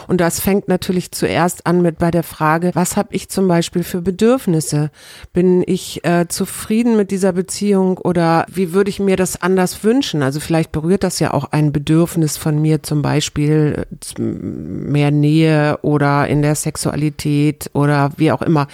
Und 0.08 0.22
das 0.22 0.40
fängt 0.40 0.68
natürlich 0.68 1.12
zuerst 1.12 1.66
an 1.66 1.82
mit 1.82 1.98
bei 1.98 2.12
der 2.12 2.24
Frage, 2.24 2.72
was 2.74 2.98
habe 2.98 3.16
ich 3.16 3.30
zum 3.30 3.48
Beispiel 3.48 3.84
für 3.84 4.02
Bedürfnisse? 4.02 4.92
Bin 5.34 5.64
ich 5.66 6.06
äh, 6.06 6.28
zufrieden 6.28 6.98
mit 6.98 7.12
dieser 7.12 7.34
Beziehung 7.34 7.98
oder 7.98 8.46
wie 8.48 8.74
würde 8.74 8.90
ich 8.90 9.00
mir 9.00 9.16
das 9.16 9.42
anders 9.42 9.84
wünschen? 9.84 10.22
Also 10.22 10.40
vielleicht 10.40 10.72
berührt 10.72 11.04
das 11.04 11.20
ja 11.20 11.34
auch 11.34 11.46
ein 11.52 11.72
Bedürfnis 11.72 12.38
von 12.38 12.62
mir, 12.62 12.84
zum 12.84 13.02
Beispiel 13.02 13.88
äh, 13.90 13.96
mehr 14.20 15.12
Nähe 15.12 15.80
oder 15.82 16.28
in 16.28 16.42
der 16.42 16.56
Sexualität 16.56 17.70
oder 17.74 18.12
wie 18.18 18.32
auch 18.32 18.42
immer. 18.42 18.68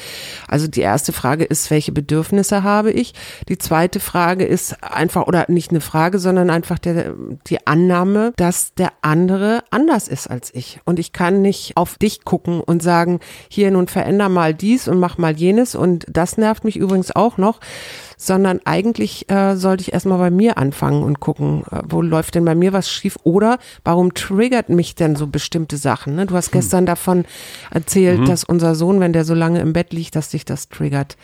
Also 0.47 0.67
die 0.67 0.81
erste 0.81 1.13
Frage 1.13 1.43
ist, 1.43 1.69
welche 1.71 1.91
Bedürfnisse 1.91 2.63
habe 2.63 2.91
ich? 2.91 3.13
Die 3.49 3.57
zweite 3.57 3.99
Frage 3.99 4.45
ist 4.45 4.83
einfach, 4.83 5.27
oder 5.27 5.45
nicht 5.47 5.71
eine 5.71 5.81
Frage, 5.81 6.19
sondern 6.19 6.49
einfach 6.49 6.79
der, 6.79 7.13
die 7.47 7.65
Annahme, 7.67 8.33
dass 8.37 8.73
der 8.73 8.91
andere 9.01 9.63
anders 9.71 10.07
ist 10.07 10.27
als 10.27 10.53
ich. 10.53 10.79
Und 10.85 10.99
ich 10.99 11.13
kann 11.13 11.41
nicht 11.41 11.77
auf 11.77 11.97
dich 11.97 12.25
gucken 12.25 12.61
und 12.61 12.81
sagen, 12.83 13.19
hier 13.49 13.71
nun 13.71 13.87
veränder 13.87 14.29
mal 14.29 14.53
dies 14.53 14.87
und 14.87 14.99
mach 14.99 15.17
mal 15.17 15.35
jenes 15.35 15.75
und 15.75 16.05
das 16.09 16.37
nervt 16.37 16.63
mich 16.63 16.77
übrigens 16.77 17.15
auch 17.15 17.37
noch 17.37 17.59
sondern 18.17 18.59
eigentlich 18.65 19.29
äh, 19.29 19.55
sollte 19.55 19.83
ich 19.83 19.93
erstmal 19.93 20.17
bei 20.17 20.31
mir 20.31 20.57
anfangen 20.57 21.03
und 21.03 21.19
gucken, 21.19 21.63
äh, 21.71 21.81
wo 21.87 22.01
läuft 22.01 22.35
denn 22.35 22.43
bei 22.43 22.55
mir 22.55 22.73
was 22.73 22.89
schief 22.89 23.17
oder 23.23 23.59
warum 23.83 24.15
triggert 24.15 24.69
mich 24.69 24.95
denn 24.95 25.15
so 25.15 25.27
bestimmte 25.27 25.77
Sachen. 25.77 26.15
Ne? 26.15 26.25
Du 26.25 26.35
hast 26.35 26.51
gestern 26.51 26.85
davon 26.87 27.25
erzählt, 27.69 28.27
dass 28.27 28.43
unser 28.43 28.73
Sohn, 28.73 28.99
wenn 28.99 29.13
der 29.13 29.23
so 29.23 29.35
lange 29.35 29.59
im 29.59 29.71
Bett 29.71 29.93
liegt, 29.93 30.15
dass 30.15 30.29
dich 30.29 30.45
das 30.45 30.67
triggert. 30.67 31.15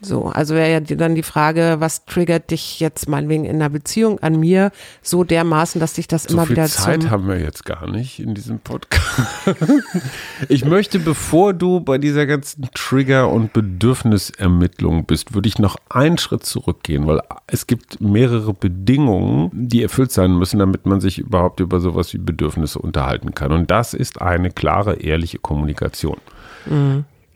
So, 0.00 0.26
also 0.26 0.54
wäre 0.54 0.70
ja 0.70 0.80
dann 0.80 1.14
die 1.14 1.22
Frage, 1.22 1.76
was 1.78 2.04
triggert 2.04 2.50
dich 2.50 2.80
jetzt 2.80 3.08
meinetwegen 3.08 3.44
in 3.44 3.56
einer 3.56 3.68
Beziehung 3.68 4.18
an 4.20 4.38
mir 4.38 4.70
so 5.02 5.24
dermaßen, 5.24 5.80
dass 5.80 5.94
dich 5.94 6.08
das 6.08 6.24
So 6.24 6.34
immer 6.34 6.46
viel 6.46 6.56
wieder 6.56 6.66
Zeit 6.66 7.10
haben 7.10 7.28
wir 7.28 7.38
jetzt 7.38 7.64
gar 7.64 7.90
nicht 7.90 8.20
in 8.20 8.34
diesem 8.34 8.58
Podcast. 8.58 9.28
ich 10.48 10.64
möchte, 10.64 10.98
bevor 10.98 11.52
du 11.54 11.80
bei 11.80 11.98
dieser 11.98 12.26
ganzen 12.26 12.68
Trigger- 12.74 13.30
und 13.30 13.52
Bedürfnisermittlung 13.52 15.06
bist, 15.06 15.34
würde 15.34 15.48
ich 15.48 15.58
noch 15.58 15.76
einen 15.88 16.18
Schritt 16.18 16.44
zurückgehen, 16.44 17.06
weil 17.06 17.20
es 17.46 17.66
gibt 17.66 18.00
mehrere 18.00 18.54
Bedingungen, 18.54 19.50
die 19.52 19.82
erfüllt 19.82 20.12
sein 20.12 20.36
müssen, 20.36 20.58
damit 20.58 20.86
man 20.86 21.00
sich 21.00 21.18
überhaupt 21.18 21.60
über 21.60 21.80
sowas 21.80 22.12
wie 22.12 22.18
Bedürfnisse 22.18 22.78
unterhalten 22.78 23.34
kann. 23.34 23.52
Und 23.52 23.70
das 23.70 23.94
ist 23.94 24.20
eine 24.20 24.50
klare, 24.50 24.96
ehrliche 24.96 25.38
Kommunikation. 25.38 26.18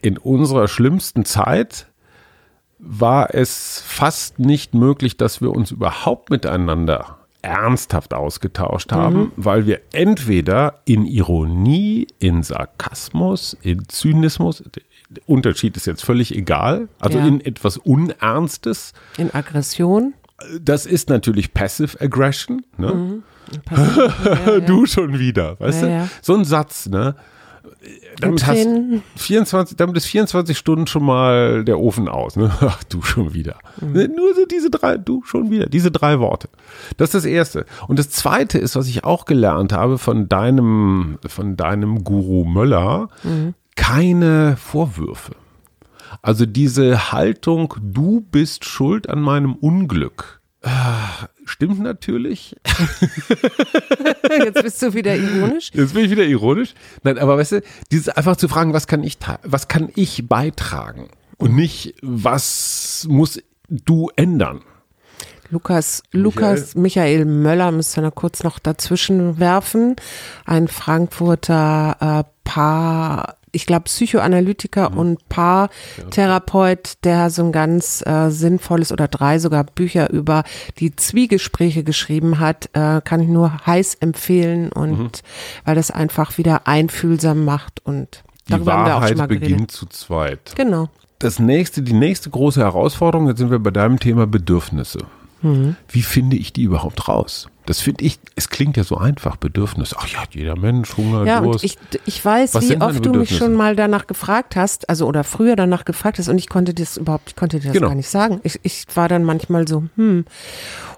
In 0.01 0.17
unserer 0.17 0.67
schlimmsten 0.67 1.25
Zeit 1.25 1.88
war 2.79 3.33
es 3.35 3.83
fast 3.85 4.39
nicht 4.39 4.73
möglich, 4.73 5.17
dass 5.17 5.41
wir 5.41 5.51
uns 5.51 5.71
überhaupt 5.71 6.29
miteinander 6.29 7.17
ernsthaft 7.41 8.13
ausgetauscht 8.13 8.91
haben, 8.91 9.31
weil 9.37 9.65
wir 9.65 9.79
entweder 9.93 10.79
in 10.85 11.05
Ironie, 11.05 12.07
in 12.19 12.43
Sarkasmus, 12.43 13.55
in 13.61 13.87
Zynismus, 13.87 14.61
der 15.09 15.23
Unterschied 15.25 15.75
ist 15.77 15.87
jetzt 15.87 16.03
völlig 16.03 16.35
egal, 16.35 16.89
also 16.99 17.17
Ja. 17.17 17.25
in 17.25 17.39
etwas 17.41 17.77
Unernstes, 17.77 18.93
in 19.17 19.33
Aggression. 19.33 20.13
das 20.61 20.85
ist 20.85 21.09
natürlich 21.09 21.53
Passive 21.53 21.99
Aggression, 22.01 22.63
ne? 22.77 23.21
Ja, 23.71 24.11
ja. 24.47 24.59
Du 24.59 24.85
schon 24.85 25.17
wieder, 25.17 25.59
weißt 25.59 25.83
du? 25.83 26.09
So 26.21 26.35
ein 26.35 26.45
Satz, 26.45 26.87
ne? 26.87 27.15
Damit, 28.19 28.45
hast, 28.45 28.55
Tränen. 28.55 29.03
24, 29.15 29.77
damit 29.77 29.95
ist 29.97 30.05
24 30.07 30.57
Stunden 30.57 30.87
schon 30.87 31.03
mal 31.05 31.63
der 31.63 31.79
Ofen 31.79 32.07
aus. 32.07 32.35
Ne? 32.35 32.51
Ach, 32.61 32.83
du 32.85 33.01
schon 33.01 33.33
wieder. 33.33 33.55
Mhm. 33.81 33.91
Ne, 33.93 34.07
Nur 34.07 34.33
so 34.35 34.45
diese 34.45 34.69
drei, 34.69 34.97
du 34.97 35.23
schon 35.23 35.49
wieder, 35.51 35.67
diese 35.67 35.91
drei 35.91 36.19
Worte. 36.19 36.49
Das 36.97 37.09
ist 37.09 37.15
das 37.15 37.25
Erste. 37.25 37.65
Und 37.87 37.99
das 37.99 38.09
Zweite 38.09 38.57
ist, 38.57 38.75
was 38.75 38.87
ich 38.87 39.03
auch 39.03 39.25
gelernt 39.25 39.73
habe 39.73 39.97
von 39.97 40.27
deinem, 40.29 41.19
von 41.27 41.55
deinem 41.57 42.03
Guru 42.03 42.45
Möller, 42.45 43.09
Mhm. 43.23 43.53
keine 43.75 44.57
Vorwürfe. 44.57 45.33
Also 46.21 46.45
diese 46.45 47.11
Haltung, 47.11 47.75
du 47.81 48.21
bist 48.31 48.65
schuld 48.65 49.09
an 49.09 49.21
meinem 49.21 49.53
Unglück. 49.53 50.38
Ah, 50.61 51.29
Stimmt 51.49 51.79
natürlich. 51.79 52.55
Jetzt 54.29 54.61
bist 54.61 54.81
du 54.81 54.93
wieder 54.93 55.15
ironisch. 55.15 55.71
Jetzt 55.73 55.93
bin 55.93 56.05
ich 56.05 56.11
wieder 56.11 56.23
ironisch. 56.23 56.75
Nein, 57.03 57.17
aber 57.17 57.37
weißt 57.37 57.53
du, 57.53 57.61
dieses 57.91 58.07
einfach 58.09 58.37
zu 58.37 58.47
fragen, 58.47 58.71
was 58.71 58.85
kann 58.85 59.03
ich, 59.03 59.17
was 59.43 59.67
kann 59.67 59.89
ich 59.95 60.27
beitragen? 60.27 61.09
Und 61.37 61.55
nicht, 61.55 61.95
was 62.01 63.07
muss 63.09 63.41
du 63.67 64.09
ändern? 64.15 64.61
Lukas, 65.49 66.03
Michael. 66.11 66.23
Lukas 66.23 66.75
Michael 66.75 67.25
Möller 67.25 67.71
müsste 67.71 68.01
noch 68.01 68.13
kurz 68.13 68.43
noch 68.43 68.59
dazwischen 68.59 69.39
werfen. 69.39 69.95
Ein 70.45 70.67
Frankfurter 70.67 72.23
äh, 72.25 72.29
Paar 72.43 73.37
ich 73.51 73.65
glaube, 73.65 73.83
Psychoanalytiker 73.83 74.91
mhm. 74.91 74.97
und 74.97 75.29
Paartherapeut, 75.29 77.03
der 77.03 77.29
so 77.29 77.43
ein 77.43 77.51
ganz 77.51 78.03
äh, 78.05 78.29
sinnvolles 78.29 78.91
oder 78.91 79.07
drei 79.07 79.39
sogar 79.39 79.63
Bücher 79.63 80.09
über 80.09 80.43
die 80.79 80.95
Zwiegespräche 80.95 81.83
geschrieben 81.83 82.39
hat, 82.39 82.69
äh, 82.73 83.01
kann 83.01 83.21
ich 83.21 83.29
nur 83.29 83.65
heiß 83.65 83.95
empfehlen 83.95 84.71
und 84.71 84.99
mhm. 84.99 85.09
weil 85.65 85.75
das 85.75 85.91
einfach 85.91 86.37
wieder 86.37 86.67
einfühlsam 86.67 87.45
macht 87.45 87.85
und 87.85 88.23
die 88.47 88.65
Wahrheit 88.65 89.27
beginnt 89.27 89.71
zu 89.71 89.85
zweit. 89.87 90.53
Genau. 90.55 90.89
Das 91.19 91.37
nächste, 91.37 91.81
die 91.81 91.93
nächste 91.93 92.29
große 92.29 92.61
Herausforderung, 92.61 93.27
jetzt 93.27 93.39
sind 93.39 93.51
wir 93.51 93.59
bei 93.59 93.71
deinem 93.71 93.99
Thema 93.99 94.25
Bedürfnisse. 94.25 94.99
Mhm. 95.41 95.75
Wie 95.87 96.01
finde 96.01 96.37
ich 96.37 96.53
die 96.53 96.63
überhaupt 96.63 97.07
raus? 97.07 97.49
Das 97.65 97.81
finde 97.81 98.03
ich, 98.03 98.17
es 98.35 98.49
klingt 98.49 98.77
ja 98.77 98.83
so 98.83 98.97
einfach, 98.97 99.35
Bedürfnis. 99.35 99.93
Ach 99.95 100.07
ja, 100.07 100.23
jeder 100.31 100.57
Mensch, 100.57 100.97
Hunger, 100.97 101.25
ja, 101.25 101.39
Durst. 101.41 101.63
Und 101.63 101.65
ich, 101.65 101.77
ich 102.05 102.25
weiß, 102.25 102.55
Was 102.55 102.67
wie 102.67 102.81
oft 102.81 103.05
du 103.05 103.13
mich 103.13 103.37
schon 103.37 103.53
mal 103.53 103.75
danach 103.75 104.07
gefragt 104.07 104.55
hast, 104.55 104.89
also 104.89 105.05
oder 105.05 105.23
früher 105.23 105.55
danach 105.55 105.85
gefragt 105.85 106.17
hast 106.17 106.29
und 106.29 106.39
ich 106.39 106.49
konnte 106.49 106.73
das 106.73 106.97
überhaupt, 106.97 107.29
ich 107.29 107.35
konnte 107.35 107.59
dir 107.59 107.65
das 107.65 107.73
genau. 107.73 107.89
gar 107.89 107.95
nicht 107.95 108.09
sagen. 108.09 108.41
Ich, 108.43 108.59
ich 108.63 108.85
war 108.95 109.07
dann 109.07 109.23
manchmal 109.23 109.67
so, 109.67 109.83
hm. 109.97 110.25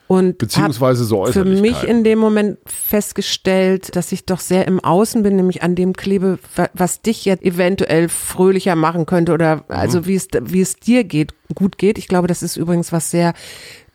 Und 0.07 0.39
Beziehungsweise 0.39 1.05
so 1.05 1.25
Für 1.25 1.45
mich 1.45 1.83
in 1.83 2.03
dem 2.03 2.19
Moment 2.19 2.57
festgestellt, 2.65 3.95
dass 3.95 4.12
ich 4.12 4.25
doch 4.25 4.41
sehr 4.41 4.67
im 4.67 4.81
Außen 4.81 5.24
bin, 5.24 5.38
nämlich 5.38 5.63
an 5.63 5.74
dem 5.74 5.93
klebe, 5.93 6.38
was 6.74 7.01
dich 7.01 7.24
jetzt 7.24 7.43
eventuell 7.43 8.10
fröhlicher 8.10 8.75
machen 8.75 9.05
könnte 9.05 9.33
oder 9.33 9.63
also 9.69 10.00
mhm. 10.00 10.07
wie 10.07 10.15
es, 10.15 10.27
wie 10.41 10.60
es 10.60 10.75
dir 10.75 11.05
geht, 11.05 11.33
gut 11.55 11.77
geht. 11.77 11.98
Ich 11.98 12.10
glaube, 12.10 12.27
das 12.27 12.43
ist 12.43 12.57
übrigens 12.57 12.91
was 12.91 13.10
sehr 13.10 13.33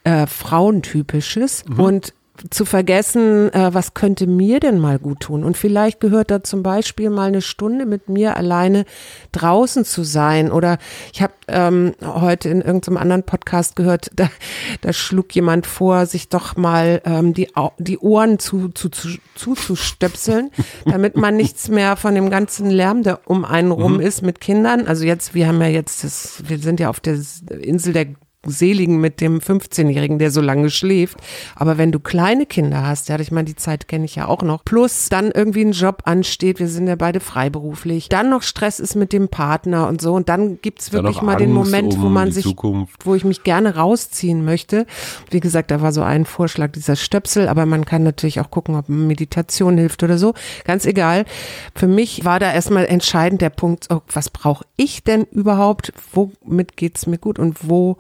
äh, 0.07 0.27
Frauentypisches. 0.27 1.65
Mhm. 1.67 1.81
Und 1.81 2.15
zu 2.51 2.65
vergessen, 2.65 3.53
äh, 3.53 3.73
was 3.73 3.95
könnte 3.95 4.27
mir 4.27 4.61
denn 4.61 4.79
mal 4.79 4.99
gut 4.99 5.21
tun? 5.21 5.43
Und 5.43 5.57
vielleicht 5.57 6.01
gehört 6.01 6.31
da 6.31 6.43
zum 6.43 6.63
Beispiel 6.63 7.11
mal 7.11 7.29
eine 7.29 7.41
Stunde 7.41 7.87
mit 7.87 8.09
mir 8.11 8.37
alleine 8.37 8.85
draußen 9.33 9.85
zu 9.85 10.05
sein. 10.05 10.53
Oder 10.53 10.79
ich 11.15 11.23
habe 11.23 11.33
ähm, 11.49 11.95
heute 12.05 12.51
in 12.51 12.61
irgendeinem 12.61 12.99
anderen 12.99 13.23
Podcast 13.23 13.75
gehört, 13.75 14.11
da, 14.17 14.29
da 14.83 14.93
schlug 14.93 15.35
jemand 15.35 15.67
vor, 15.67 16.07
sich 16.07 16.29
doch 16.29 16.57
mal 16.57 17.01
ähm, 17.05 17.35
die, 17.35 17.49
die 17.79 17.99
Ohren 17.99 18.39
zu, 18.39 18.69
zu, 18.69 18.91
zu, 18.91 19.09
zuzustöpseln, 19.35 20.51
damit 20.85 21.17
man 21.17 21.37
nichts 21.37 21.69
mehr 21.69 21.97
von 21.97 22.15
dem 22.15 22.31
ganzen 22.31 22.71
Lärm, 22.71 23.03
der 23.03 23.21
um 23.25 23.45
einen 23.45 23.71
rum 23.71 23.95
mhm. 23.95 24.01
ist 24.01 24.23
mit 24.23 24.41
Kindern. 24.41 24.87
Also 24.87 25.05
jetzt, 25.05 25.35
wir 25.35 25.49
haben 25.49 25.61
ja 25.61 25.69
jetzt, 25.69 26.05
das, 26.05 26.43
wir 26.47 26.59
sind 26.59 26.81
ja 26.81 26.91
auf 26.91 27.01
der 27.01 27.17
Insel 27.63 27.95
der 27.95 28.07
Seligen 28.49 29.01
mit 29.01 29.21
dem 29.21 29.41
15-Jährigen, 29.41 30.19
der 30.19 30.31
so 30.31 30.41
lange 30.41 30.71
schläft. 30.71 31.19
Aber 31.55 31.79
wenn 31.79 31.93
du 31.93 32.01
kleine 32.01 32.47
Kinder 32.47 32.87
hast, 32.87 33.09
ja, 33.09 33.19
ich 33.19 33.33
meine, 33.33 33.47
die 33.47 33.57
Zeit 33.57 33.89
kenne 33.89 34.05
ich 34.05 34.17
ja 34.17 34.29
auch 34.29 34.43
noch, 34.43 34.65
plus 34.65 35.09
dann 35.09 35.31
irgendwie 35.31 35.63
ein 35.63 35.73
Job 35.73 36.03
ansteht, 36.05 36.59
wir 36.59 36.69
sind 36.69 36.87
ja 36.87 36.97
beide 36.97 37.21
freiberuflich, 37.21 38.09
dann 38.09 38.31
noch 38.31 38.43
Stress 38.43 38.81
ist 38.81 38.95
mit 38.95 39.13
dem 39.13 39.29
Partner 39.29 39.89
und 39.89 40.01
so 40.01 40.15
und 40.15 40.29
dann 40.29 40.61
gibt's 40.61 40.93
wirklich 40.93 41.23
mal 41.23 41.33
Angst 41.33 41.43
den 41.43 41.53
Moment, 41.53 41.95
um 41.95 42.03
wo 42.03 42.09
man 42.09 42.33
sich, 42.33 42.45
Zukunft. 42.45 43.05
wo 43.05 43.15
ich 43.15 43.25
mich 43.25 43.43
gerne 43.43 43.77
rausziehen 43.77 44.45
möchte. 44.45 44.87
Wie 45.31 45.41
gesagt, 45.41 45.71
da 45.71 45.81
war 45.81 45.93
so 45.93 46.03
ein 46.03 46.25
Vorschlag 46.25 46.73
dieser 46.73 46.97
Stöpsel, 46.97 47.49
aber 47.49 47.67
man 47.67 47.85
kann 47.85 48.03
natürlich 48.03 48.41
auch 48.41 48.51
gucken, 48.51 48.75
ob 48.77 48.89
Meditation 48.89 49.79
hilft 49.79 50.03
oder 50.03 50.19
so. 50.19 50.35
Ganz 50.65 50.87
egal. 50.87 51.25
Für 51.75 51.87
mich 51.87 52.25
war 52.25 52.41
da 52.41 52.53
erstmal 52.53 52.87
entscheidend 52.87 53.41
der 53.41 53.51
Punkt, 53.51 53.87
oh, 53.91 54.01
was 54.13 54.31
brauche 54.31 54.65
ich 54.77 55.05
denn 55.05 55.25
überhaupt? 55.25 55.93
Womit 56.13 56.77
geht's 56.77 57.07
mir 57.07 57.19
gut 57.19 57.39
und 57.39 57.69
wo 57.69 57.97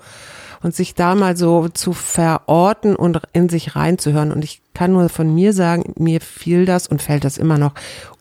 und 0.62 0.75
sich 0.75 0.95
da 0.95 1.14
mal 1.14 1.37
so 1.37 1.69
zu 1.69 1.93
verorten 1.93 2.97
und 2.97 3.21
in 3.33 3.49
sich 3.49 3.76
reinzuhören. 3.76 4.33
Und 4.33 4.45
ich 4.45 4.62
kann 4.75 4.93
nur 4.93 5.09
von 5.09 5.35
mir 5.35 5.52
sagen, 5.52 5.95
mir 5.97 6.21
fiel 6.21 6.64
das 6.64 6.87
und 6.87 7.02
fällt 7.02 7.25
das 7.25 7.38
immer 7.38 7.59
noch 7.59 7.73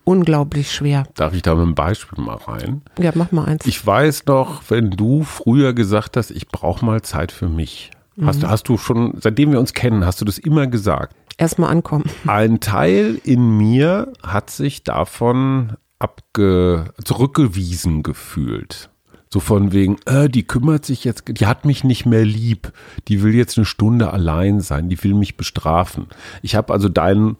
unglaublich 0.05 0.71
schwer. 0.71 1.03
Darf 1.15 1.33
ich 1.33 1.41
da 1.41 1.55
mit 1.55 1.63
einem 1.63 1.75
Beispiel 1.75 2.23
mal 2.23 2.35
rein? 2.35 2.81
Ja, 2.99 3.11
mach 3.15 3.31
mal 3.31 3.45
eins. 3.45 3.65
Ich 3.65 3.85
weiß 3.85 4.25
noch, 4.27 4.61
wenn 4.69 4.91
du 4.91 5.23
früher 5.23 5.73
gesagt 5.73 6.15
hast, 6.15 6.31
ich 6.31 6.47
brauche 6.47 6.85
mal 6.85 7.01
Zeit 7.01 7.31
für 7.31 7.49
mich. 7.49 7.91
Mhm. 8.15 8.27
Hast, 8.27 8.43
du, 8.43 8.49
hast 8.49 8.69
du 8.69 8.77
schon, 8.77 9.15
seitdem 9.19 9.51
wir 9.51 9.59
uns 9.59 9.73
kennen, 9.73 10.05
hast 10.05 10.21
du 10.21 10.25
das 10.25 10.37
immer 10.37 10.67
gesagt? 10.67 11.15
Erstmal 11.37 11.71
ankommen. 11.71 12.05
Ein 12.27 12.61
Teil 12.61 13.19
in 13.23 13.57
mir 13.57 14.13
hat 14.23 14.49
sich 14.49 14.83
davon 14.83 15.73
abge 15.99 16.85
zurückgewiesen 17.03 18.03
gefühlt. 18.03 18.89
So 19.35 19.41
von 19.41 19.73
wegen, 19.73 19.97
äh, 20.05 20.29
die 20.29 20.47
kümmert 20.47 20.85
sich 20.85 21.03
jetzt, 21.03 21.25
die 21.27 21.45
hat 21.45 21.65
mich 21.65 21.83
nicht 21.83 22.05
mehr 22.05 22.23
lieb, 22.23 22.71
die 23.09 23.21
will 23.21 23.35
jetzt 23.35 23.57
eine 23.57 23.65
Stunde 23.65 24.13
allein 24.13 24.61
sein, 24.61 24.87
die 24.87 25.03
will 25.03 25.13
mich 25.13 25.35
bestrafen. 25.35 26.07
Ich 26.41 26.55
habe 26.55 26.71
also 26.71 26.87
deinen 26.87 27.35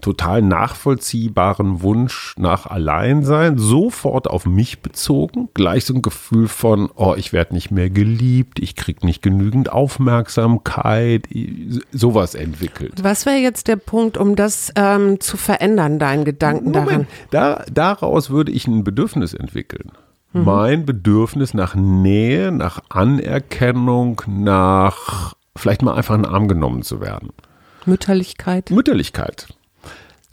total 0.00 0.42
nachvollziehbaren 0.42 1.82
Wunsch 1.82 2.34
nach 2.36 2.66
Alleinsein 2.66 3.58
sofort 3.58 4.26
auf 4.26 4.44
mich 4.44 4.80
bezogen. 4.80 5.48
Gleich 5.54 5.84
so 5.84 5.94
ein 5.94 6.02
Gefühl 6.02 6.48
von, 6.48 6.90
oh, 6.96 7.14
ich 7.16 7.32
werde 7.32 7.54
nicht 7.54 7.70
mehr 7.70 7.90
geliebt, 7.90 8.58
ich 8.58 8.74
krieg 8.74 9.04
nicht 9.04 9.22
genügend 9.22 9.70
Aufmerksamkeit, 9.70 11.28
sowas 11.92 12.34
entwickelt. 12.34 13.04
Was 13.04 13.24
wäre 13.24 13.38
jetzt 13.38 13.68
der 13.68 13.76
Punkt, 13.76 14.18
um 14.18 14.34
das 14.34 14.72
ähm, 14.74 15.20
zu 15.20 15.36
verändern, 15.36 16.00
deinen 16.00 16.24
Gedanken 16.24 16.72
Moment, 16.72 17.06
daran? 17.30 17.64
Da, 17.64 17.64
daraus 17.72 18.30
würde 18.30 18.50
ich 18.50 18.66
ein 18.66 18.82
Bedürfnis 18.82 19.32
entwickeln 19.32 19.92
mhm. 20.36 20.44
mein 20.44 20.86
Bedürfnis 20.86 21.54
nach 21.54 21.74
Nähe, 21.74 22.52
nach 22.52 22.80
Anerkennung, 22.88 24.22
nach 24.26 25.34
vielleicht 25.56 25.82
mal 25.82 25.94
einfach 25.94 26.14
in 26.14 26.22
den 26.22 26.32
Arm 26.32 26.48
genommen 26.48 26.82
zu 26.82 27.00
werden. 27.00 27.30
Mütterlichkeit. 27.86 28.70
Mütterlichkeit. 28.70 29.48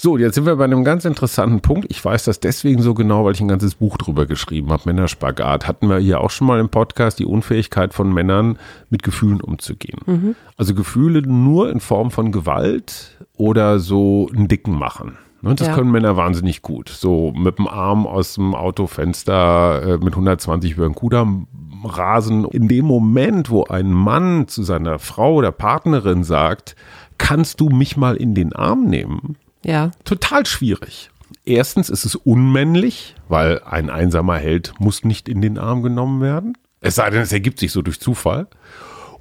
So, 0.03 0.17
jetzt 0.17 0.36
sind 0.36 0.45
wir 0.45 0.57
bei 0.57 0.65
einem 0.65 0.83
ganz 0.83 1.05
interessanten 1.05 1.62
Punkt. 1.62 1.86
Ich 1.89 2.03
weiß 2.03 2.25
das 2.25 2.41
deswegen 2.41 2.81
so 2.81 2.93
genau, 2.93 3.24
weil 3.24 3.31
ich 3.31 3.39
ein 3.39 3.48
ganzes 3.48 3.75
Buch 3.75 3.95
drüber 3.95 4.25
geschrieben 4.25 4.69
habe. 4.69 4.83
Männerspagat. 4.86 5.65
Hatten 5.65 5.88
wir 5.88 5.98
hier 5.98 6.19
auch 6.19 6.29
schon 6.29 6.48
mal 6.48 6.60
im 6.60 6.67
Podcast 6.67 7.19
die 7.19 7.25
Unfähigkeit 7.25 7.93
von 7.93 8.12
Männern, 8.12 8.60
mit 8.89 9.01
Gefühlen 9.01 9.39
umzugehen. 9.39 10.00
Mhm. 10.05 10.36
Also 10.57 10.74
Gefühle 10.74 11.22
nur 11.22 11.69
in 11.69 11.79
Form 11.79 12.12
von 12.12 12.33
Gewalt 12.33 13.17
oder 13.38 13.79
so 13.79 14.29
einen 14.36 14.50
Dicken 14.50 14.77
machen. 14.77 15.17
Ne, 15.44 15.56
das 15.56 15.68
ja. 15.68 15.76
können 15.76 15.92
Männer 15.92 16.16
wahnsinnig 16.16 16.62
gut. 16.62 16.88
So 16.88 17.34
mit 17.36 17.60
dem 17.60 17.68
Arm 17.68 18.08
aus 18.08 18.36
dem 18.36 18.56
Autofenster 18.56 19.84
äh, 19.84 19.98
mit 19.98 20.14
120 20.14 20.72
über 20.72 20.86
den 20.86 20.96
Kudamm 20.96 21.48
rasen. 21.84 22.46
In 22.46 22.70
dem 22.70 22.86
Moment, 22.86 23.50
wo 23.50 23.66
ein 23.66 23.92
Mann 23.92 24.48
zu 24.48 24.64
seiner 24.64 25.00
Frau 25.00 25.36
oder 25.36 25.52
Partnerin 25.52 26.24
sagt, 26.24 26.78
kannst 27.18 27.60
du 27.60 27.68
mich 27.68 27.98
mal 27.98 28.16
in 28.16 28.36
den 28.36 28.54
Arm 28.54 28.86
nehmen? 28.86 29.36
Ja. 29.66 29.92
Total 30.06 30.46
schwierig. 30.46 31.10
Erstens 31.44 31.90
ist 31.90 32.06
es 32.06 32.16
unmännlich, 32.16 33.16
weil 33.28 33.62
ein 33.66 33.90
einsamer 33.90 34.38
Held 34.38 34.74
muss 34.80 35.04
nicht 35.04 35.28
in 35.28 35.42
den 35.42 35.58
Arm 35.58 35.84
genommen 35.84 36.22
werden. 36.22 36.58
Es 36.80 36.96
sei 36.96 37.10
denn, 37.10 37.22
es 37.22 37.34
ergibt 37.34 37.60
sich 37.60 37.74
so 37.74 37.82
durch 37.82 38.00
Zufall. 38.00 38.48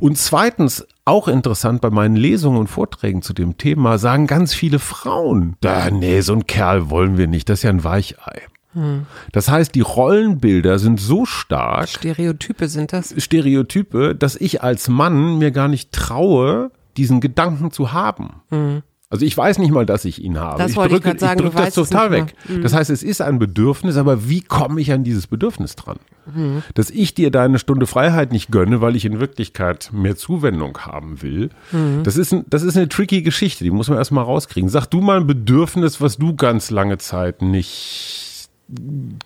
Und 0.02 0.18
zweitens, 0.18 0.84
auch 1.04 1.28
interessant 1.28 1.80
bei 1.80 1.88
meinen 1.90 2.16
Lesungen 2.16 2.58
und 2.58 2.66
Vorträgen 2.66 3.22
zu 3.22 3.34
dem 3.34 3.56
Thema, 3.56 3.98
sagen 3.98 4.26
ganz 4.26 4.52
viele 4.52 4.80
Frauen, 4.80 5.54
da, 5.60 5.92
nee, 5.92 6.22
so 6.22 6.32
ein 6.32 6.48
Kerl 6.48 6.90
wollen 6.90 7.18
wir 7.18 7.28
nicht, 7.28 7.48
das 7.48 7.60
ist 7.60 7.62
ja 7.62 7.70
ein 7.70 7.84
Weichei. 7.84 8.42
Hm. 8.72 9.06
Das 9.30 9.48
heißt, 9.48 9.76
die 9.76 9.80
Rollenbilder 9.80 10.80
sind 10.80 10.98
so 10.98 11.24
stark. 11.24 11.88
Stereotype 11.88 12.66
sind 12.66 12.92
das. 12.92 13.14
Stereotype, 13.16 14.16
dass 14.16 14.34
ich 14.34 14.60
als 14.60 14.88
Mann 14.88 15.38
mir 15.38 15.52
gar 15.52 15.68
nicht 15.68 15.92
traue, 15.92 16.72
diesen 16.96 17.20
Gedanken 17.20 17.70
zu 17.70 17.92
haben. 17.92 18.42
Hm. 18.48 18.82
Also 19.12 19.26
ich 19.26 19.36
weiß 19.36 19.58
nicht 19.58 19.72
mal, 19.72 19.84
dass 19.84 20.06
ich 20.06 20.24
ihn 20.24 20.38
habe. 20.38 20.56
Das 20.56 20.70
ich 20.70 20.74
drücke, 20.74 21.12
ich, 21.12 21.20
sagen, 21.20 21.40
ich 21.40 21.50
drücke 21.50 21.66
das 21.66 21.74
total 21.74 22.10
weg. 22.12 22.34
Mhm. 22.48 22.62
Das 22.62 22.72
heißt, 22.72 22.88
es 22.88 23.02
ist 23.02 23.20
ein 23.20 23.38
Bedürfnis, 23.38 23.98
aber 23.98 24.26
wie 24.26 24.40
komme 24.40 24.80
ich 24.80 24.90
an 24.90 25.04
dieses 25.04 25.26
Bedürfnis 25.26 25.76
dran? 25.76 25.98
Mhm. 26.34 26.62
Dass 26.72 26.88
ich 26.88 27.12
dir 27.12 27.30
deine 27.30 27.58
Stunde 27.58 27.86
Freiheit 27.86 28.32
nicht 28.32 28.50
gönne, 28.50 28.80
weil 28.80 28.96
ich 28.96 29.04
in 29.04 29.20
Wirklichkeit 29.20 29.90
mehr 29.92 30.16
Zuwendung 30.16 30.78
haben 30.78 31.20
will. 31.20 31.50
Mhm. 31.72 32.04
Das, 32.04 32.16
ist 32.16 32.32
ein, 32.32 32.46
das 32.48 32.62
ist 32.62 32.74
eine 32.74 32.88
tricky 32.88 33.20
Geschichte, 33.20 33.64
die 33.64 33.70
muss 33.70 33.90
man 33.90 33.98
erstmal 33.98 34.24
rauskriegen. 34.24 34.70
Sag 34.70 34.86
du 34.86 35.02
mal 35.02 35.18
ein 35.18 35.26
Bedürfnis, 35.26 36.00
was 36.00 36.16
du 36.16 36.34
ganz 36.34 36.70
lange 36.70 36.96
Zeit 36.96 37.42
nicht 37.42 38.48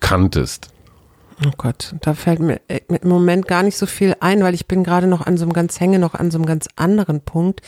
kanntest. 0.00 0.71
Oh 1.45 1.50
Gott, 1.59 1.95
da 2.00 2.14
fällt 2.14 2.40
mir 2.40 2.61
äh, 2.69 2.81
im 2.88 3.11
Moment 3.11 3.47
gar 3.47 3.62
nicht 3.62 3.76
so 3.76 3.85
viel 3.85 4.16
ein, 4.21 4.43
weil 4.43 4.55
ich 4.55 4.66
bin 4.66 4.83
gerade 4.83 5.07
noch 5.07 5.26
an 5.26 5.37
so 5.37 5.45
einem 5.45 5.52
ganz, 5.52 5.78
hänge 5.81 5.99
noch 5.99 6.14
an 6.14 6.31
so 6.31 6.38
einem 6.38 6.47
ganz 6.47 6.66
anderen 6.76 7.21
Punkt. 7.21 7.61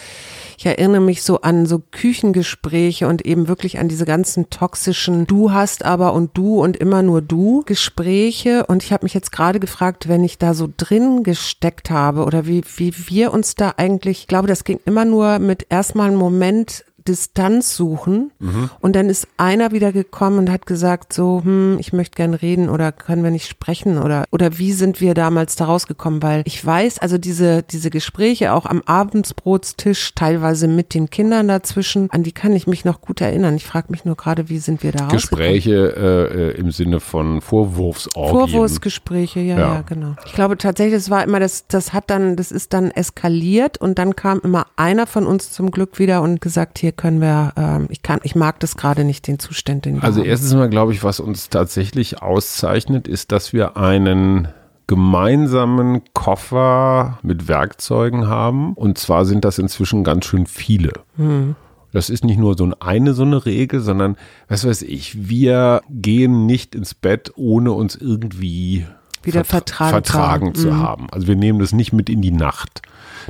Ich 0.56 0.64
erinnere 0.64 1.02
mich 1.02 1.22
so 1.22 1.42
an 1.42 1.66
so 1.66 1.82
Küchengespräche 1.90 3.06
und 3.06 3.26
eben 3.26 3.46
wirklich 3.46 3.78
an 3.78 3.88
diese 3.88 4.06
ganzen 4.06 4.48
toxischen 4.48 5.26
Du 5.26 5.52
hast 5.52 5.84
aber 5.84 6.14
und 6.14 6.36
du 6.36 6.62
und 6.62 6.78
immer 6.78 7.02
nur 7.02 7.20
du 7.20 7.62
Gespräche. 7.66 8.64
Und 8.64 8.82
ich 8.82 8.92
habe 8.92 9.04
mich 9.04 9.12
jetzt 9.12 9.32
gerade 9.32 9.60
gefragt, 9.60 10.08
wenn 10.08 10.24
ich 10.24 10.38
da 10.38 10.54
so 10.54 10.68
drin 10.74 11.22
gesteckt 11.22 11.90
habe 11.90 12.24
oder 12.24 12.46
wie, 12.46 12.62
wie 12.76 12.94
wir 13.08 13.34
uns 13.34 13.54
da 13.54 13.74
eigentlich, 13.76 14.20
ich 14.20 14.26
glaube, 14.28 14.48
das 14.48 14.64
ging 14.64 14.80
immer 14.86 15.04
nur 15.04 15.40
mit 15.40 15.66
erstmal 15.68 16.08
einen 16.08 16.16
Moment 16.16 16.84
Distanz 17.08 17.74
suchen. 17.74 18.30
Mhm. 18.38 18.70
Und 18.80 18.94
dann 18.94 19.08
ist 19.08 19.26
einer 19.36 19.72
wieder 19.72 19.92
gekommen 19.92 20.38
und 20.38 20.50
hat 20.50 20.66
gesagt, 20.66 21.12
so, 21.12 21.42
hm, 21.42 21.78
ich 21.80 21.92
möchte 21.92 22.16
gern 22.16 22.34
reden 22.34 22.68
oder 22.68 22.92
können 22.92 23.24
wir 23.24 23.30
nicht 23.30 23.48
sprechen 23.48 23.98
oder, 23.98 24.24
oder 24.30 24.58
wie 24.58 24.72
sind 24.72 25.00
wir 25.00 25.14
damals 25.14 25.56
da 25.56 25.64
rausgekommen? 25.64 26.22
Weil 26.22 26.42
ich 26.44 26.64
weiß, 26.64 26.98
also 26.98 27.18
diese, 27.18 27.62
diese 27.62 27.90
Gespräche 27.90 28.52
auch 28.52 28.66
am 28.66 28.82
Abendsbrotstisch, 28.84 30.14
teilweise 30.14 30.68
mit 30.68 30.94
den 30.94 31.10
Kindern 31.10 31.48
dazwischen, 31.48 32.10
an 32.10 32.22
die 32.22 32.32
kann 32.32 32.52
ich 32.52 32.66
mich 32.66 32.84
noch 32.84 33.00
gut 33.00 33.20
erinnern. 33.20 33.56
Ich 33.56 33.66
frage 33.66 33.88
mich 33.90 34.04
nur 34.04 34.16
gerade, 34.16 34.48
wie 34.48 34.58
sind 34.58 34.82
wir 34.82 34.92
da 34.92 35.08
Gespräche 35.08 35.94
äh, 35.96 36.50
äh, 36.50 36.58
im 36.58 36.70
Sinne 36.70 37.00
von 37.00 37.40
Vorwurfsorgien. 37.40 38.48
Vorwurfsgespräche, 38.50 39.40
ja, 39.40 39.58
ja, 39.58 39.74
ja, 39.74 39.82
genau. 39.82 40.14
Ich 40.26 40.32
glaube 40.32 40.58
tatsächlich, 40.58 40.94
es 40.94 41.10
war 41.10 41.24
immer, 41.24 41.40
das, 41.40 41.66
das 41.66 41.92
hat 41.92 42.10
dann, 42.10 42.36
das 42.36 42.52
ist 42.52 42.72
dann 42.72 42.90
eskaliert 42.90 43.78
und 43.78 43.98
dann 43.98 44.14
kam 44.14 44.40
immer 44.42 44.66
einer 44.76 45.06
von 45.06 45.26
uns 45.26 45.52
zum 45.52 45.70
Glück 45.70 45.98
wieder 45.98 46.22
und 46.22 46.40
gesagt, 46.40 46.78
hier 46.78 46.92
können 46.98 47.22
wir, 47.22 47.54
ähm, 47.56 47.86
ich 47.88 48.02
kann, 48.02 48.20
ich 48.24 48.34
mag 48.34 48.60
das 48.60 48.76
gerade 48.76 49.04
nicht, 49.04 49.26
den 49.26 49.38
Zustand, 49.38 49.86
den 49.86 49.96
wir 49.96 50.04
Also 50.04 50.20
haben. 50.20 50.28
erstens 50.28 50.52
mal, 50.52 50.68
glaube 50.68 50.92
ich, 50.92 51.02
was 51.02 51.20
uns 51.20 51.48
tatsächlich 51.48 52.20
auszeichnet, 52.20 53.08
ist, 53.08 53.32
dass 53.32 53.54
wir 53.54 53.78
einen 53.78 54.48
gemeinsamen 54.86 56.02
Koffer 56.12 57.18
mit 57.22 57.48
Werkzeugen 57.48 58.26
haben. 58.26 58.74
Und 58.74 58.98
zwar 58.98 59.24
sind 59.24 59.44
das 59.44 59.58
inzwischen 59.58 60.04
ganz 60.04 60.26
schön 60.26 60.46
viele. 60.46 60.92
Hm. 61.16 61.54
Das 61.92 62.10
ist 62.10 62.24
nicht 62.24 62.38
nur 62.38 62.56
so 62.56 62.70
eine 62.80 63.14
so 63.14 63.22
eine 63.22 63.46
Regel, 63.46 63.80
sondern, 63.80 64.16
was 64.48 64.66
weiß 64.66 64.82
ich, 64.82 65.28
wir 65.28 65.80
gehen 65.88 66.44
nicht 66.44 66.74
ins 66.74 66.94
Bett, 66.94 67.32
ohne 67.36 67.72
uns 67.72 67.96
irgendwie 67.96 68.86
wieder 69.22 69.44
vertragen, 69.44 69.90
vertragen 69.90 70.54
zu 70.54 70.68
mhm. 70.68 70.78
haben. 70.78 71.06
Also 71.10 71.26
wir 71.26 71.36
nehmen 71.36 71.58
das 71.60 71.72
nicht 71.72 71.92
mit 71.92 72.10
in 72.10 72.22
die 72.22 72.30
Nacht. 72.30 72.82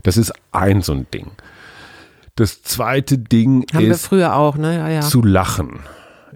Das 0.02 0.16
ist 0.16 0.32
ein 0.52 0.82
so 0.82 0.92
ein 0.92 1.06
Ding. 1.12 1.30
Das 2.38 2.62
zweite 2.62 3.18
Ding 3.18 3.66
Haben 3.74 3.86
ist 3.86 3.88
wir 3.88 3.96
früher 3.96 4.36
auch, 4.36 4.56
ne? 4.56 4.76
ja, 4.76 4.88
ja. 4.88 5.00
zu 5.00 5.22
lachen. 5.22 5.80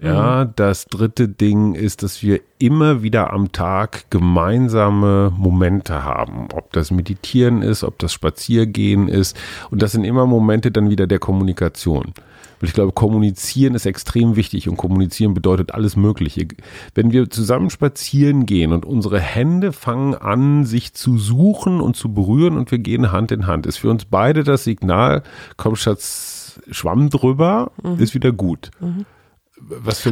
Ja, 0.01 0.43
mhm. 0.43 0.51
das 0.57 0.87
dritte 0.87 1.29
Ding 1.29 1.75
ist, 1.75 2.03
dass 2.03 2.21
wir 2.21 2.41
immer 2.59 3.03
wieder 3.03 3.31
am 3.31 3.53
Tag 3.53 4.09
gemeinsame 4.09 5.31
Momente 5.33 6.03
haben. 6.03 6.49
Ob 6.53 6.73
das 6.73 6.91
Meditieren 6.91 7.61
ist, 7.61 7.85
ob 7.85 7.99
das 7.99 8.11
Spaziergehen 8.11 9.07
ist. 9.07 9.37
Und 9.71 9.81
das 9.81 9.93
sind 9.93 10.03
immer 10.03 10.25
Momente 10.25 10.71
dann 10.71 10.89
wieder 10.89 11.07
der 11.07 11.19
Kommunikation. 11.19 12.13
Und 12.63 12.67
ich 12.67 12.73
glaube, 12.73 12.93
kommunizieren 12.93 13.75
ist 13.75 13.85
extrem 13.85 14.37
wichtig 14.37 14.69
und 14.69 14.77
kommunizieren 14.77 15.33
bedeutet 15.33 15.73
alles 15.73 15.97
Mögliche. 15.97 16.47
Wenn 16.95 17.11
wir 17.11 17.29
zusammen 17.29 17.69
spazieren 17.69 18.45
gehen 18.45 18.71
und 18.71 18.85
unsere 18.85 19.19
Hände 19.19 19.73
fangen 19.73 20.15
an, 20.15 20.63
sich 20.63 20.93
zu 20.93 21.17
suchen 21.17 21.81
und 21.81 21.97
zu 21.97 22.13
berühren 22.13 22.55
und 22.55 22.71
wir 22.71 22.79
gehen 22.79 23.11
Hand 23.11 23.33
in 23.33 23.47
Hand, 23.47 23.65
ist 23.65 23.79
für 23.79 23.89
uns 23.89 24.05
beide 24.05 24.45
das 24.45 24.63
Signal, 24.63 25.23
komm 25.57 25.75
Schatz, 25.75 26.61
Schwamm 26.71 27.09
drüber, 27.09 27.73
mhm. 27.83 27.99
ist 27.99 28.13
wieder 28.13 28.31
gut. 28.31 28.71
Mhm. 28.79 29.07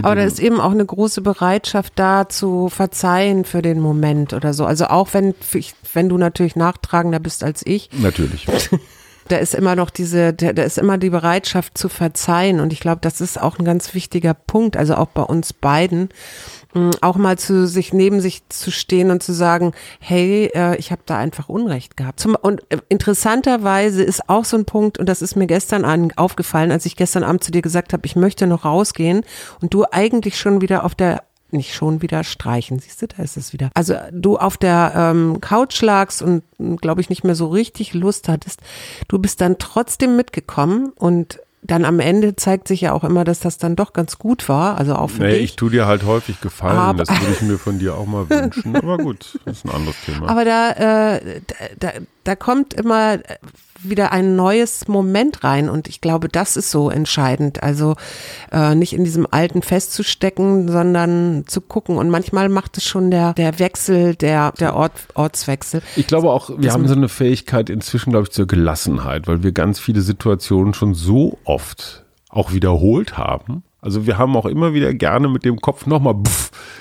Aber 0.01 0.15
da 0.15 0.24
ist 0.24 0.41
eben 0.41 0.60
auch 0.60 0.72
eine 0.72 0.86
große 0.86 1.22
Bereitschaft 1.22 1.93
da 1.96 2.27
zu 2.27 2.67
verzeihen 2.67 3.46
für 3.46 3.62
den 3.62 3.79
Moment 3.79 4.34
oder 4.34 4.53
so. 4.53 4.65
Also 4.65 4.88
auch 4.88 5.13
wenn, 5.13 5.36
wenn 5.93 6.10
du 6.10 6.17
natürlich 6.17 6.58
nachtragender 6.58 7.20
bist 7.20 7.46
als 7.46 7.65
ich. 7.65 7.89
Natürlich. 8.01 8.46
da 9.31 9.38
ist 9.38 9.55
immer 9.55 9.75
noch 9.75 9.89
diese, 9.89 10.33
da, 10.33 10.51
da 10.51 10.63
ist 10.63 10.77
immer 10.77 10.97
die 10.97 11.09
Bereitschaft 11.09 11.77
zu 11.77 11.88
verzeihen. 11.88 12.59
Und 12.59 12.73
ich 12.73 12.81
glaube, 12.81 13.00
das 13.01 13.21
ist 13.21 13.41
auch 13.41 13.57
ein 13.57 13.65
ganz 13.65 13.93
wichtiger 13.93 14.33
Punkt, 14.33 14.75
also 14.75 14.95
auch 14.95 15.07
bei 15.07 15.21
uns 15.21 15.53
beiden, 15.53 16.09
mm, 16.73 16.91
auch 17.01 17.15
mal 17.15 17.38
zu 17.38 17.65
sich 17.65 17.93
neben 17.93 18.19
sich 18.19 18.47
zu 18.50 18.71
stehen 18.71 19.09
und 19.09 19.23
zu 19.23 19.31
sagen, 19.31 19.72
hey, 20.00 20.51
äh, 20.53 20.75
ich 20.75 20.91
habe 20.91 21.03
da 21.05 21.17
einfach 21.17 21.48
Unrecht 21.48 21.96
gehabt. 21.96 22.25
Und 22.41 22.61
äh, 22.70 22.79
interessanterweise 22.89 24.03
ist 24.03 24.27
auch 24.27 24.44
so 24.44 24.57
ein 24.57 24.65
Punkt, 24.65 24.98
und 24.98 25.07
das 25.07 25.22
ist 25.22 25.35
mir 25.35 25.48
gestern 25.48 26.11
aufgefallen, 26.17 26.72
als 26.72 26.85
ich 26.85 26.98
gestern 26.98 27.24
Abend 27.24 27.44
zu 27.44 27.51
dir 27.51 27.61
gesagt 27.61 27.94
habe, 27.94 28.05
ich 28.05 28.17
möchte 28.17 28.48
noch 28.48 28.65
rausgehen 28.65 29.24
und 29.61 29.74
du 29.74 29.85
eigentlich 29.89 30.37
schon 30.37 30.61
wieder 30.61 30.83
auf 30.83 30.94
der 30.94 31.24
nicht 31.53 31.74
schon 31.74 32.01
wieder 32.01 32.24
streichen. 32.24 32.79
Siehst 32.79 33.01
du, 33.01 33.07
da 33.07 33.24
ist 33.24 33.37
es 33.37 33.53
wieder. 33.53 33.70
Also 33.74 33.96
du 34.11 34.37
auf 34.37 34.57
der 34.57 34.94
ähm, 34.96 35.40
Couch 35.42 35.81
lagst 35.81 36.22
und 36.22 36.44
glaube 36.81 37.01
ich 37.01 37.09
nicht 37.09 37.24
mehr 37.24 37.35
so 37.35 37.48
richtig 37.48 37.94
Lust 37.94 38.27
hattest. 38.27 38.61
Du 39.07 39.20
bist 39.20 39.42
dann 39.42 39.57
trotzdem 39.57 40.16
mitgekommen 40.16 40.92
und 40.96 41.40
dann 41.64 41.85
am 41.85 42.00
Ende 42.00 42.35
zeigt 42.35 42.68
sich 42.68 42.81
ja 42.81 42.94
auch 42.94 43.03
immer, 43.03 43.24
dass 43.24 43.40
das 43.40 43.57
dann 43.57 43.75
doch 43.75 43.94
ganz 43.94 44.18
gut 44.18 44.50
war. 44.50 44.77
Also 44.77 44.96
auch 44.96 45.11
für 45.11 45.24
nee, 45.24 45.33
dich. 45.33 45.44
ich 45.44 45.55
tue 45.55 45.70
dir 45.70 45.85
halt 45.85 46.03
häufig 46.03 46.42
gefallen. 46.42 46.77
Aber, 46.77 47.03
das 47.03 47.09
würde 47.09 47.33
ich 47.33 47.42
mir 47.42 47.57
von 47.57 47.77
dir 47.77 47.96
auch 47.96 48.07
mal 48.07 48.29
wünschen. 48.29 48.75
Aber 48.75 48.98
gut, 48.98 49.40
das 49.46 49.57
ist 49.57 49.66
ein 49.66 49.72
anderes 49.72 49.96
Thema. 50.05 50.27
Aber 50.27 50.44
da, 50.44 50.72
äh, 50.72 51.42
da, 51.79 51.92
da 52.24 52.35
kommt 52.35 52.74
immer 52.74 53.20
wieder 53.83 54.11
ein 54.11 54.35
neues 54.35 54.87
Moment 54.87 55.44
rein 55.44 55.70
und 55.70 55.87
ich 55.87 56.01
glaube, 56.01 56.29
das 56.29 56.57
ist 56.57 56.72
so 56.72 56.89
entscheidend. 56.89 57.63
Also 57.63 57.96
äh, 58.51 58.75
nicht 58.75 58.94
in 58.94 59.03
diesem 59.03 59.27
Alten 59.29 59.61
festzustecken, 59.61 60.67
sondern 60.70 61.44
zu 61.48 61.61
gucken. 61.61 61.98
Und 61.98 62.09
manchmal 62.09 62.50
macht 62.50 62.77
es 62.77 62.85
schon 62.85 63.11
der, 63.11 63.33
der 63.33 63.59
Wechsel, 63.59 64.15
der, 64.15 64.51
der 64.53 64.75
Ort, 64.75 64.94
Ortswechsel. 65.15 65.81
Ich 65.96 66.07
glaube 66.07 66.31
auch, 66.31 66.50
wir 66.50 66.57
das 66.57 66.74
haben 66.74 66.87
so 66.87 66.96
eine 66.96 67.09
Fähigkeit 67.09 67.70
inzwischen, 67.70 68.11
glaube 68.11 68.27
ich, 68.27 68.31
zur 68.31 68.48
Gelassenheit, 68.48 69.27
weil 69.27 69.44
wir 69.44 69.51
ganz 69.51 69.79
viele 69.79 70.01
Situationen 70.01 70.74
schon 70.74 70.94
so 70.94 71.37
oft 71.44 72.05
auch 72.29 72.53
wiederholt 72.53 73.17
haben. 73.17 73.63
Also 73.81 74.05
wir 74.05 74.20
haben 74.20 74.35
auch 74.37 74.46
immer 74.46 74.75
wieder 74.75 74.94
gerne 74.94 75.27
mit 75.27 75.44
dem 75.44 75.59
Kopf 75.59 75.87
nochmal 75.87 76.13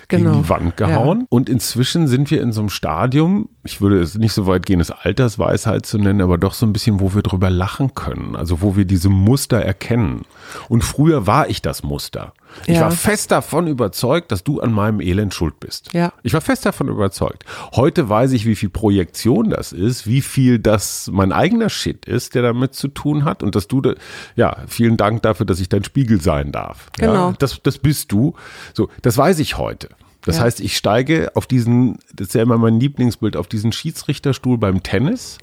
gegen 0.08 0.24
genau. 0.24 0.36
die 0.36 0.48
Wand 0.50 0.76
gehauen. 0.76 1.20
Ja. 1.20 1.26
Und 1.30 1.48
inzwischen 1.48 2.06
sind 2.08 2.30
wir 2.30 2.42
in 2.42 2.52
so 2.52 2.60
einem 2.60 2.68
Stadium, 2.68 3.48
ich 3.64 3.80
würde 3.80 4.00
es 4.02 4.18
nicht 4.18 4.34
so 4.34 4.46
weit 4.46 4.66
gehen, 4.66 4.80
es 4.80 4.90
Altersweisheit 4.90 5.86
zu 5.86 5.96
nennen, 5.96 6.20
aber 6.20 6.36
doch 6.36 6.52
so 6.52 6.66
ein 6.66 6.74
bisschen, 6.74 7.00
wo 7.00 7.14
wir 7.14 7.22
drüber 7.22 7.48
lachen 7.48 7.94
können. 7.94 8.36
Also 8.36 8.60
wo 8.60 8.76
wir 8.76 8.84
diese 8.84 9.08
Muster 9.08 9.58
erkennen. 9.58 10.26
Und 10.68 10.84
früher 10.84 11.26
war 11.26 11.48
ich 11.48 11.62
das 11.62 11.82
Muster. 11.82 12.34
Ich 12.66 12.76
ja. 12.76 12.82
war 12.82 12.90
fest 12.90 13.30
davon 13.30 13.66
überzeugt, 13.66 14.32
dass 14.32 14.44
du 14.44 14.60
an 14.60 14.72
meinem 14.72 15.00
Elend 15.00 15.34
schuld 15.34 15.60
bist. 15.60 15.92
Ja. 15.92 16.12
Ich 16.22 16.32
war 16.32 16.40
fest 16.40 16.66
davon 16.66 16.88
überzeugt. 16.88 17.44
Heute 17.74 18.08
weiß 18.08 18.32
ich, 18.32 18.46
wie 18.46 18.56
viel 18.56 18.70
Projektion 18.70 19.50
das 19.50 19.72
ist, 19.72 20.06
wie 20.06 20.20
viel 20.20 20.58
das 20.58 21.08
mein 21.12 21.32
eigener 21.32 21.70
Shit 21.70 22.04
ist, 22.06 22.34
der 22.34 22.42
damit 22.42 22.74
zu 22.74 22.88
tun 22.88 23.24
hat 23.24 23.42
und 23.42 23.54
dass 23.54 23.68
du, 23.68 23.80
da, 23.80 23.94
ja, 24.36 24.56
vielen 24.66 24.96
Dank 24.96 25.22
dafür, 25.22 25.46
dass 25.46 25.60
ich 25.60 25.68
dein 25.68 25.84
Spiegel 25.84 26.20
sein 26.20 26.52
darf. 26.52 26.90
Genau. 26.98 27.30
Ja, 27.30 27.34
das, 27.38 27.60
das 27.62 27.78
bist 27.78 28.12
du. 28.12 28.34
So, 28.74 28.88
das 29.02 29.16
weiß 29.16 29.38
ich 29.38 29.58
heute. 29.58 29.88
Das 30.22 30.36
ja. 30.36 30.42
heißt, 30.42 30.60
ich 30.60 30.76
steige 30.76 31.32
auf 31.34 31.46
diesen, 31.46 31.98
das 32.14 32.28
ist 32.28 32.34
ja 32.34 32.42
immer 32.42 32.58
mein 32.58 32.78
Lieblingsbild, 32.78 33.36
auf 33.36 33.48
diesen 33.48 33.72
Schiedsrichterstuhl 33.72 34.58
beim 34.58 34.82
Tennis 34.82 35.38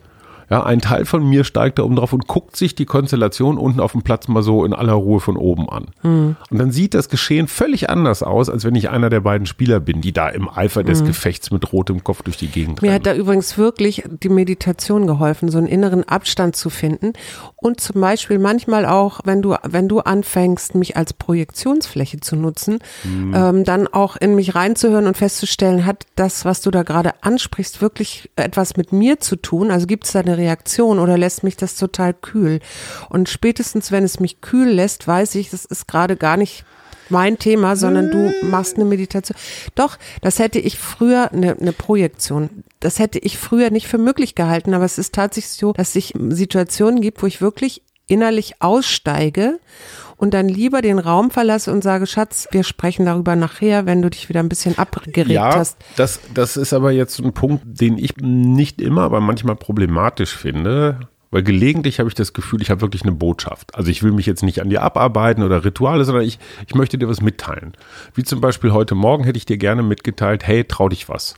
ja, 0.50 0.64
ein 0.64 0.80
Teil 0.80 1.06
von 1.06 1.28
mir 1.28 1.44
steigt 1.44 1.80
da 1.80 1.84
oben 1.84 1.98
drauf 1.98 2.14
und 2.14 2.28
guckt 2.28 2.56
sich 2.56 2.74
die 2.74 2.86
Konstellation 2.86 3.58
unten 3.58 3.80
auf 3.82 3.92
dem 3.92 4.02
Platz 4.02 4.28
mal 4.28 4.44
so 4.44 4.64
in 4.64 4.74
aller 4.74 4.94
Ruhe 4.94 5.20
von 5.20 5.36
oben 5.36 5.70
an. 5.70 5.88
Mhm. 6.04 6.36
Und 6.50 6.58
dann 6.58 6.72
sieht 6.72 6.94
das 6.94 7.10
Geschehen 7.10 7.48
völlig 7.48 7.90
anders 7.90 8.24
aus, 8.24 8.50
als 8.50 8.64
wenn 8.64 8.76
ich 8.76 8.90
einer 8.90 9.10
der 9.10 9.20
beiden 9.20 9.46
Spieler 9.46 9.80
bin, 9.80 10.02
die 10.02 10.14
da 10.14 10.30
im 10.30 10.50
Eifer 10.50 10.84
des 10.84 11.02
mhm. 11.02 11.08
Gefechts 11.08 11.52
mit 11.52 11.74
rotem 11.74 12.04
Kopf 12.04 12.24
durch 12.24 12.38
die 12.38 12.48
Gegend 12.48 12.82
rennen. 12.82 12.92
Mir 12.92 12.96
hat 12.96 13.06
da 13.06 13.14
übrigens 13.14 13.58
wirklich 13.58 14.04
die 14.24 14.30
Meditation 14.30 15.06
geholfen, 15.06 15.50
so 15.50 15.58
einen 15.58 15.68
inneren 15.68 16.08
Abstand 16.08 16.56
zu 16.56 16.70
finden 16.70 17.14
und 17.58 17.82
zum 17.82 18.00
Beispiel 18.00 18.40
manchmal 18.40 18.86
auch, 18.86 19.20
wenn 19.26 19.42
du, 19.42 19.56
wenn 19.64 19.90
du 19.90 20.00
anfängst, 20.00 20.76
mich 20.76 20.96
als 20.96 21.12
Projektionsfläche 21.12 22.22
zu 22.22 22.38
nutzen, 22.38 22.80
mhm. 23.04 23.34
ähm, 23.36 23.64
dann 23.66 23.88
auch 23.88 24.16
in 24.16 24.36
mich 24.36 24.56
reinzuhören 24.56 25.08
und 25.08 25.18
festzustellen, 25.18 25.86
hat 25.86 26.06
das, 26.16 26.46
was 26.46 26.62
du 26.62 26.72
da 26.72 26.84
gerade 26.84 27.12
ansprichst, 27.22 27.82
wirklich 27.82 28.30
etwas 28.38 28.78
mit 28.78 28.94
mir 28.94 29.20
zu 29.20 29.36
tun? 29.36 29.72
Also 29.72 29.88
gibt 29.88 30.06
es 30.06 30.14
da 30.14 30.20
eine 30.20 30.37
Reaktion 30.38 31.00
oder 31.00 31.18
lässt 31.18 31.44
mich 31.44 31.58
das 31.58 31.76
total 31.76 32.14
kühl? 32.14 32.60
Und 33.10 33.30
spätestens, 33.30 33.92
wenn 33.92 34.04
es 34.04 34.20
mich 34.20 34.42
kühl 34.42 34.70
lässt, 34.70 35.08
weiß 35.08 35.36
ich, 35.36 35.50
das 35.50 35.66
ist 35.66 35.88
gerade 35.88 36.16
gar 36.16 36.38
nicht 36.38 36.64
mein 37.10 37.38
Thema, 37.38 37.76
sondern 37.76 38.12
du 38.12 38.34
machst 38.46 38.76
eine 38.76 38.86
Meditation. 38.86 39.38
Doch, 39.76 39.98
das 40.22 40.40
hätte 40.40 40.60
ich 40.60 40.78
früher, 40.78 41.32
eine, 41.32 41.58
eine 41.58 41.72
Projektion, 41.72 42.64
das 42.80 43.00
hätte 43.00 43.20
ich 43.20 43.38
früher 43.38 43.70
nicht 43.70 43.88
für 43.88 43.98
möglich 43.98 44.36
gehalten, 44.36 44.74
aber 44.74 44.86
es 44.86 44.98
ist 44.98 45.14
tatsächlich 45.14 45.54
so, 45.54 45.74
dass 45.74 45.96
es 45.96 46.14
Situationen 46.30 47.02
gibt, 47.02 47.22
wo 47.22 47.28
ich 47.28 47.42
wirklich 47.42 47.82
innerlich 48.08 48.56
aussteige 48.62 49.60
und 50.18 50.34
dann 50.34 50.50
lieber 50.50 50.82
den 50.82 51.00
Raum 51.00 51.32
verlasse 51.32 51.72
und 51.72 51.84
sage, 51.84 52.08
Schatz, 52.08 52.48
wir 52.52 52.64
sprechen 52.64 53.06
darüber 53.06 53.36
nachher, 53.36 53.86
wenn 53.86 54.02
du 54.02 54.10
dich 54.10 54.30
wieder 54.30 54.40
ein 54.40 54.50
bisschen 54.50 54.78
abgeregt 54.78 55.30
ja, 55.30 55.56
hast. 55.56 55.78
Das, 55.96 56.20
das 56.34 56.58
ist 56.58 56.74
aber 56.74 56.92
jetzt 56.92 57.20
ein 57.20 57.34
Punkt, 57.34 57.64
den 57.66 57.98
ich 57.98 58.18
nicht 58.18 58.82
immer, 58.82 59.04
aber 59.04 59.22
manchmal 59.22 59.56
problematisch 59.56 60.36
finde. 60.36 61.00
Weil 61.30 61.44
gelegentlich 61.44 62.00
habe 62.00 62.08
ich 62.08 62.16
das 62.16 62.32
Gefühl, 62.32 62.62
ich 62.62 62.70
habe 62.70 62.82
wirklich 62.82 63.04
eine 63.04 63.12
Botschaft. 63.12 63.76
Also 63.76 63.92
ich 63.92 64.02
will 64.02 64.14
mich 64.14 64.26
jetzt 64.26 64.44
nicht 64.44 64.62
an 64.62 64.70
dir 64.70 64.82
abarbeiten 64.82 65.44
oder 65.44 65.66
Rituale, 65.66 66.06
sondern 66.06 66.24
ich, 66.24 66.40
ich 66.66 66.74
möchte 66.74 66.98
dir 66.98 67.10
was 67.10 67.22
mitteilen. 67.22 67.74
Wie 68.14 68.24
zum 68.24 68.40
Beispiel 68.40 68.72
heute 68.72 68.96
Morgen 68.96 69.26
hätte 69.26 69.38
ich 69.38 69.46
dir 69.46 69.58
gerne 69.58 69.84
mitgeteilt, 69.84 70.48
hey, 70.48 70.64
trau 70.64 70.88
dich 70.88 71.10
was. 71.10 71.36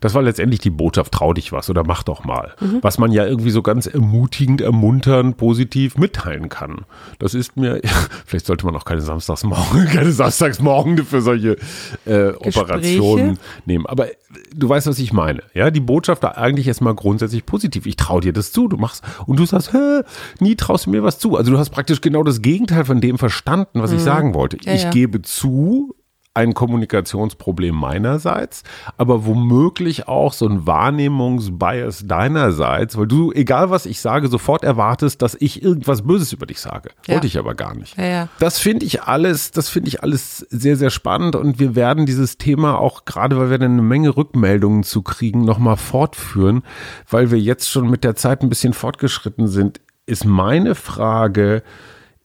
Das 0.00 0.14
war 0.14 0.22
letztendlich 0.22 0.60
die 0.60 0.70
Botschaft, 0.70 1.12
trau 1.12 1.32
dich 1.32 1.52
was 1.52 1.70
oder 1.70 1.84
mach 1.84 2.02
doch 2.02 2.24
mal. 2.24 2.54
Was 2.82 2.98
man 2.98 3.12
ja 3.12 3.26
irgendwie 3.26 3.50
so 3.50 3.62
ganz 3.62 3.86
ermutigend, 3.86 4.60
ermunternd, 4.60 5.36
positiv 5.36 5.96
mitteilen 5.96 6.48
kann. 6.48 6.84
Das 7.18 7.34
ist 7.34 7.56
mir, 7.56 7.80
vielleicht 8.26 8.46
sollte 8.46 8.66
man 8.66 8.76
auch 8.76 8.84
keine 8.84 9.00
Samstagsmorgen, 9.00 9.86
keine 9.92 10.12
Samstagsmorgen 10.12 11.04
für 11.04 11.20
solche 11.20 11.56
äh, 12.04 12.30
Operationen 12.30 13.38
nehmen. 13.66 13.86
Aber 13.86 14.08
du 14.54 14.68
weißt, 14.68 14.86
was 14.86 14.98
ich 14.98 15.12
meine. 15.12 15.42
Ja, 15.54 15.70
die 15.70 15.80
Botschaft 15.80 16.22
da 16.24 16.28
eigentlich 16.28 16.68
erstmal 16.68 16.94
grundsätzlich 16.94 17.46
positiv. 17.46 17.86
Ich 17.86 17.96
trau 17.96 18.20
dir 18.20 18.32
das 18.32 18.52
zu, 18.52 18.68
du 18.68 18.76
machst 18.76 19.02
und 19.26 19.38
du 19.38 19.46
sagst, 19.46 19.72
Hä, 19.72 20.02
nie 20.40 20.56
traust 20.56 20.86
du 20.86 20.90
mir 20.90 21.02
was 21.02 21.18
zu. 21.18 21.36
Also 21.36 21.50
du 21.50 21.58
hast 21.58 21.70
praktisch 21.70 22.00
genau 22.00 22.22
das 22.22 22.42
Gegenteil 22.42 22.84
von 22.84 23.00
dem 23.00 23.18
verstanden, 23.18 23.80
was 23.80 23.92
ich 23.92 24.00
sagen 24.00 24.34
wollte. 24.34 24.58
Ja, 24.62 24.74
ich 24.74 24.84
ja. 24.84 24.90
gebe 24.90 25.22
zu, 25.22 25.93
ein 26.34 26.52
Kommunikationsproblem 26.52 27.74
meinerseits, 27.74 28.64
aber 28.96 29.24
womöglich 29.24 30.08
auch 30.08 30.32
so 30.32 30.48
ein 30.48 30.66
Wahrnehmungsbias 30.66 32.06
deinerseits, 32.08 32.98
weil 32.98 33.06
du, 33.06 33.32
egal 33.32 33.70
was 33.70 33.86
ich 33.86 34.00
sage, 34.00 34.26
sofort 34.26 34.64
erwartest, 34.64 35.22
dass 35.22 35.36
ich 35.38 35.62
irgendwas 35.62 36.02
Böses 36.02 36.32
über 36.32 36.46
dich 36.46 36.60
sage. 36.60 36.90
Ja. 37.06 37.14
Wollte 37.14 37.28
ich 37.28 37.38
aber 37.38 37.54
gar 37.54 37.74
nicht. 37.74 37.96
Ja, 37.96 38.04
ja. 38.04 38.28
Das 38.40 38.58
finde 38.58 38.84
ich 38.84 39.04
alles, 39.04 39.52
das 39.52 39.68
finde 39.68 39.88
ich 39.88 40.02
alles 40.02 40.38
sehr, 40.38 40.76
sehr 40.76 40.90
spannend 40.90 41.36
und 41.36 41.60
wir 41.60 41.76
werden 41.76 42.04
dieses 42.04 42.36
Thema 42.36 42.78
auch, 42.78 43.04
gerade 43.04 43.38
weil 43.38 43.50
wir 43.50 43.58
dann 43.58 43.72
eine 43.72 43.82
Menge 43.82 44.16
Rückmeldungen 44.16 44.82
zu 44.82 45.02
kriegen, 45.02 45.44
nochmal 45.44 45.76
fortführen, 45.76 46.64
weil 47.08 47.30
wir 47.30 47.38
jetzt 47.38 47.70
schon 47.70 47.88
mit 47.88 48.02
der 48.02 48.16
Zeit 48.16 48.42
ein 48.42 48.48
bisschen 48.48 48.72
fortgeschritten 48.72 49.46
sind, 49.46 49.80
ist 50.06 50.24
meine 50.24 50.74
Frage, 50.74 51.62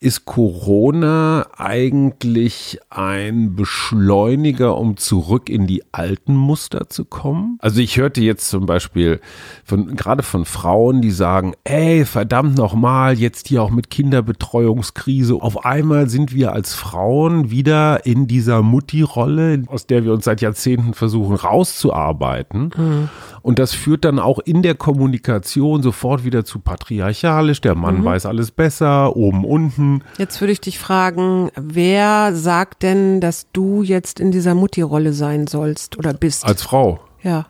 ist 0.01 0.23
Corona 0.23 1.45
eigentlich 1.57 2.79
ein 2.89 3.55
Beschleuniger, 3.55 4.77
um 4.77 4.95
zurück 4.95 5.49
in 5.49 5.67
die 5.67 5.83
alten 5.91 6.35
Muster 6.35 6.89
zu 6.89 7.03
kommen? 7.03 7.57
Also 7.59 7.81
ich 7.81 7.97
hörte 7.97 8.21
jetzt 8.21 8.49
zum 8.49 8.65
Beispiel 8.65 9.19
von, 9.65 9.97
gerade 9.97 10.23
von 10.23 10.45
Frauen, 10.45 11.01
die 11.01 11.11
sagen, 11.11 11.53
ey, 11.65 12.05
verdammt 12.05 12.57
nochmal, 12.57 13.19
jetzt 13.19 13.49
hier 13.49 13.61
auch 13.61 13.71
mit 13.71 13.89
Kinderbetreuungskrise. 13.89 15.35
Auf 15.35 15.65
einmal 15.65 16.07
sind 16.07 16.33
wir 16.33 16.53
als 16.53 16.73
Frauen 16.75 17.51
wieder 17.51 18.05
in 18.05 18.25
dieser 18.25 18.61
Mutti-Rolle, 18.61 19.63
aus 19.67 19.85
der 19.85 20.05
wir 20.05 20.13
uns 20.13 20.23
seit 20.23 20.39
Jahrzehnten 20.39 20.93
versuchen 20.93 21.35
rauszuarbeiten. 21.35 23.09
Und 23.41 23.59
das 23.59 23.73
führt 23.73 24.05
dann 24.05 24.19
auch 24.19 24.39
in 24.39 24.61
der 24.61 24.75
Kommunikation 24.75 25.81
sofort 25.81 26.23
wieder 26.23 26.45
zu 26.45 26.59
patriarchalisch. 26.59 27.61
Der 27.61 27.75
Mann 27.75 28.03
weiß 28.03 28.25
alles 28.25 28.51
besser, 28.51 29.15
oben, 29.15 29.45
unten. 29.45 30.03
Jetzt 30.17 30.41
würde 30.41 30.53
ich 30.53 30.61
dich 30.61 30.79
fragen, 30.79 31.49
wer 31.55 32.35
sagt 32.35 32.83
denn, 32.83 33.21
dass 33.21 33.47
du 33.53 33.83
jetzt 33.83 34.19
in 34.19 34.31
dieser 34.31 34.55
Mutti-Rolle 34.55 35.13
sein 35.13 35.47
sollst 35.47 35.97
oder 35.97 36.13
bist? 36.13 36.45
Als 36.45 36.61
Frau. 36.63 36.99
ja. 37.21 37.47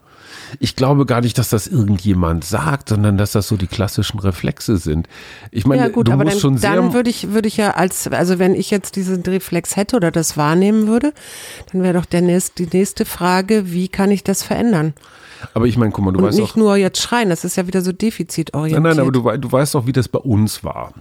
Ich 0.60 0.76
glaube 0.76 1.06
gar 1.06 1.22
nicht, 1.22 1.38
dass 1.38 1.50
das 1.50 1.68
irgendjemand 1.68 2.44
sagt, 2.44 2.90
sondern 2.90 3.18
dass 3.18 3.32
das 3.34 3.48
so 3.48 3.58
die 3.58 3.68
klassischen 3.68 4.20
Reflexe 4.20 4.78
sind. 4.78 5.08
Ich 5.52 5.66
meine, 5.66 5.82
ja 5.82 5.88
gut, 5.90 6.08
du 6.08 6.12
aber 6.12 6.24
musst 6.24 6.36
dann, 6.36 6.42
schon 6.42 6.58
sehr. 6.58 6.76
dann 6.76 6.94
würde 6.94 7.10
ich, 7.10 7.32
würde 7.32 7.48
ich 7.48 7.58
ja 7.58 7.72
als, 7.72 8.08
also 8.08 8.40
wenn 8.40 8.56
ich 8.56 8.72
jetzt 8.72 8.96
diesen 8.96 9.22
Reflex 9.24 9.76
hätte 9.76 9.96
oder 9.96 10.12
das 10.12 10.38
wahrnehmen 10.38 10.88
würde, 10.88 11.14
dann 11.72 11.84
wäre 11.84 11.94
doch 11.94 12.06
der 12.06 12.22
nächst, 12.22 12.58
die 12.58 12.68
nächste 12.72 13.06
Frage, 13.06 13.72
wie 13.72 13.88
kann 13.88 14.12
ich 14.12 14.24
das 14.24 14.44
verändern? 14.44 14.94
Aber 15.54 15.66
ich 15.66 15.78
meine, 15.78 15.92
guck 15.92 16.06
mal, 16.06 16.12
du 16.12 16.20
Und 16.20 16.26
weißt 16.26 16.40
nicht 16.40 16.52
auch. 16.52 16.56
nur 16.56 16.76
jetzt 16.78 17.02
schreien, 17.02 17.30
das 17.30 17.44
ist 17.44 17.56
ja 17.56 17.68
wieder 17.68 17.82
so 17.82 17.92
defizitorientiert. 17.92 18.82
Nein, 18.84 18.96
nein, 18.98 19.00
aber 19.08 19.12
du, 19.12 19.38
du 19.38 19.52
weißt 19.52 19.76
doch, 19.76 19.86
wie 19.88 19.92
das 19.92 20.08
bei 20.08 20.20
uns 20.20 20.64
war. 20.64 20.94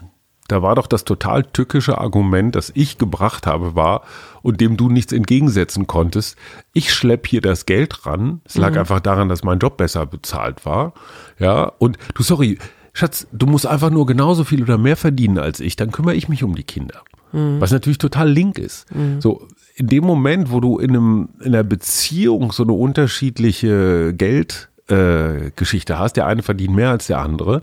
Da 0.49 0.63
war 0.63 0.75
doch 0.75 0.87
das 0.87 1.05
total 1.05 1.45
tückische 1.45 1.99
Argument, 1.99 2.55
das 2.57 2.73
ich 2.75 2.97
gebracht 2.97 3.47
habe, 3.47 3.75
war 3.75 4.01
und 4.41 4.63
dem 4.63 4.79
du 4.79 4.89
nichts 4.89 5.13
entgegensetzen 5.13 5.87
konntest. 5.87 6.37
Ich 6.73 6.95
schlepp 6.95 7.27
hier 7.27 7.43
das 7.43 7.67
Geld 7.67 8.07
ran. 8.07 8.41
Es 8.45 8.57
lag 8.57 8.75
einfach 8.79 9.01
daran, 9.01 9.29
dass 9.29 9.45
mein 9.45 9.59
Job 9.59 9.77
besser 9.77 10.07
bezahlt 10.07 10.65
war. 10.65 10.95
Ja, 11.39 11.71
und 11.79 11.99
du, 12.15 12.23
sorry, 12.23 12.59
Schatz, 12.95 13.27
du 13.31 13.45
musst 13.45 13.67
einfach 13.67 13.91
nur 13.91 14.07
genauso 14.07 14.43
viel 14.45 14.63
oder 14.63 14.79
mehr 14.79 14.97
verdienen 14.97 15.39
als 15.39 15.61
ich, 15.61 15.77
dann 15.77 15.93
kümmere 15.93 16.15
ich 16.15 16.31
mich 16.31 16.43
um 16.43 16.55
die 16.57 16.65
Kinder. 16.65 17.03
Was 17.33 17.71
natürlich 17.71 17.99
total 17.99 18.31
link 18.31 18.59
ist. 18.59 18.87
So, 19.21 19.47
in 19.79 19.87
dem 19.87 20.05
Moment, 20.05 20.51
wo 20.51 20.61
du 20.61 20.79
in 20.79 20.91
einem, 20.91 21.29
in 21.41 21.55
einer 21.55 21.63
Beziehung 21.63 22.51
so 22.51 22.65
eine 22.65 22.73
unterschiedliche 22.73 24.13
Geld, 24.13 24.69
äh, 24.89 25.51
hast. 25.91 26.17
Der 26.17 26.27
eine 26.27 26.43
verdient 26.43 26.75
mehr 26.75 26.91
als 26.91 27.07
der 27.07 27.21
andere. 27.21 27.63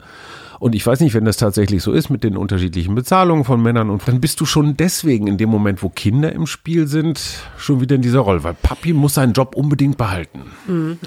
Und 0.59 0.73
ich 0.73 0.87
weiß 0.87 1.01
nicht, 1.01 1.13
wenn 1.13 1.25
das 1.25 1.35
tatsächlich 1.35 1.83
so 1.83 1.91
ist 1.91 2.09
mit 2.09 2.23
den 2.23 2.37
unterschiedlichen 2.37 2.95
Bezahlungen 2.95 3.43
von 3.43 3.61
Männern 3.61 3.89
und 3.89 4.07
dann 4.07 4.21
bist 4.21 4.39
du 4.39 4.45
schon 4.45 4.77
deswegen 4.77 5.27
in 5.27 5.37
dem 5.37 5.49
Moment, 5.49 5.83
wo 5.83 5.89
Kinder 5.89 6.31
im 6.31 6.47
Spiel 6.47 6.87
sind, 6.87 7.21
schon 7.57 7.81
wieder 7.81 7.95
in 7.95 8.01
dieser 8.01 8.19
Rolle, 8.19 8.43
weil 8.43 8.53
Papi 8.53 8.93
muss 8.93 9.15
seinen 9.15 9.33
Job 9.33 9.55
unbedingt 9.55 9.97
behalten. 9.97 10.43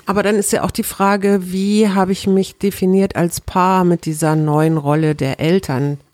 Aber 0.04 0.22
dann 0.22 0.36
ist 0.36 0.52
ja 0.52 0.64
auch 0.64 0.70
die 0.70 0.82
Frage, 0.82 1.40
wie 1.44 1.88
habe 1.88 2.12
ich 2.12 2.26
mich 2.26 2.58
definiert 2.58 3.16
als 3.16 3.40
Paar 3.40 3.84
mit 3.84 4.04
dieser 4.04 4.36
neuen 4.36 4.76
Rolle 4.76 5.14
der 5.14 5.40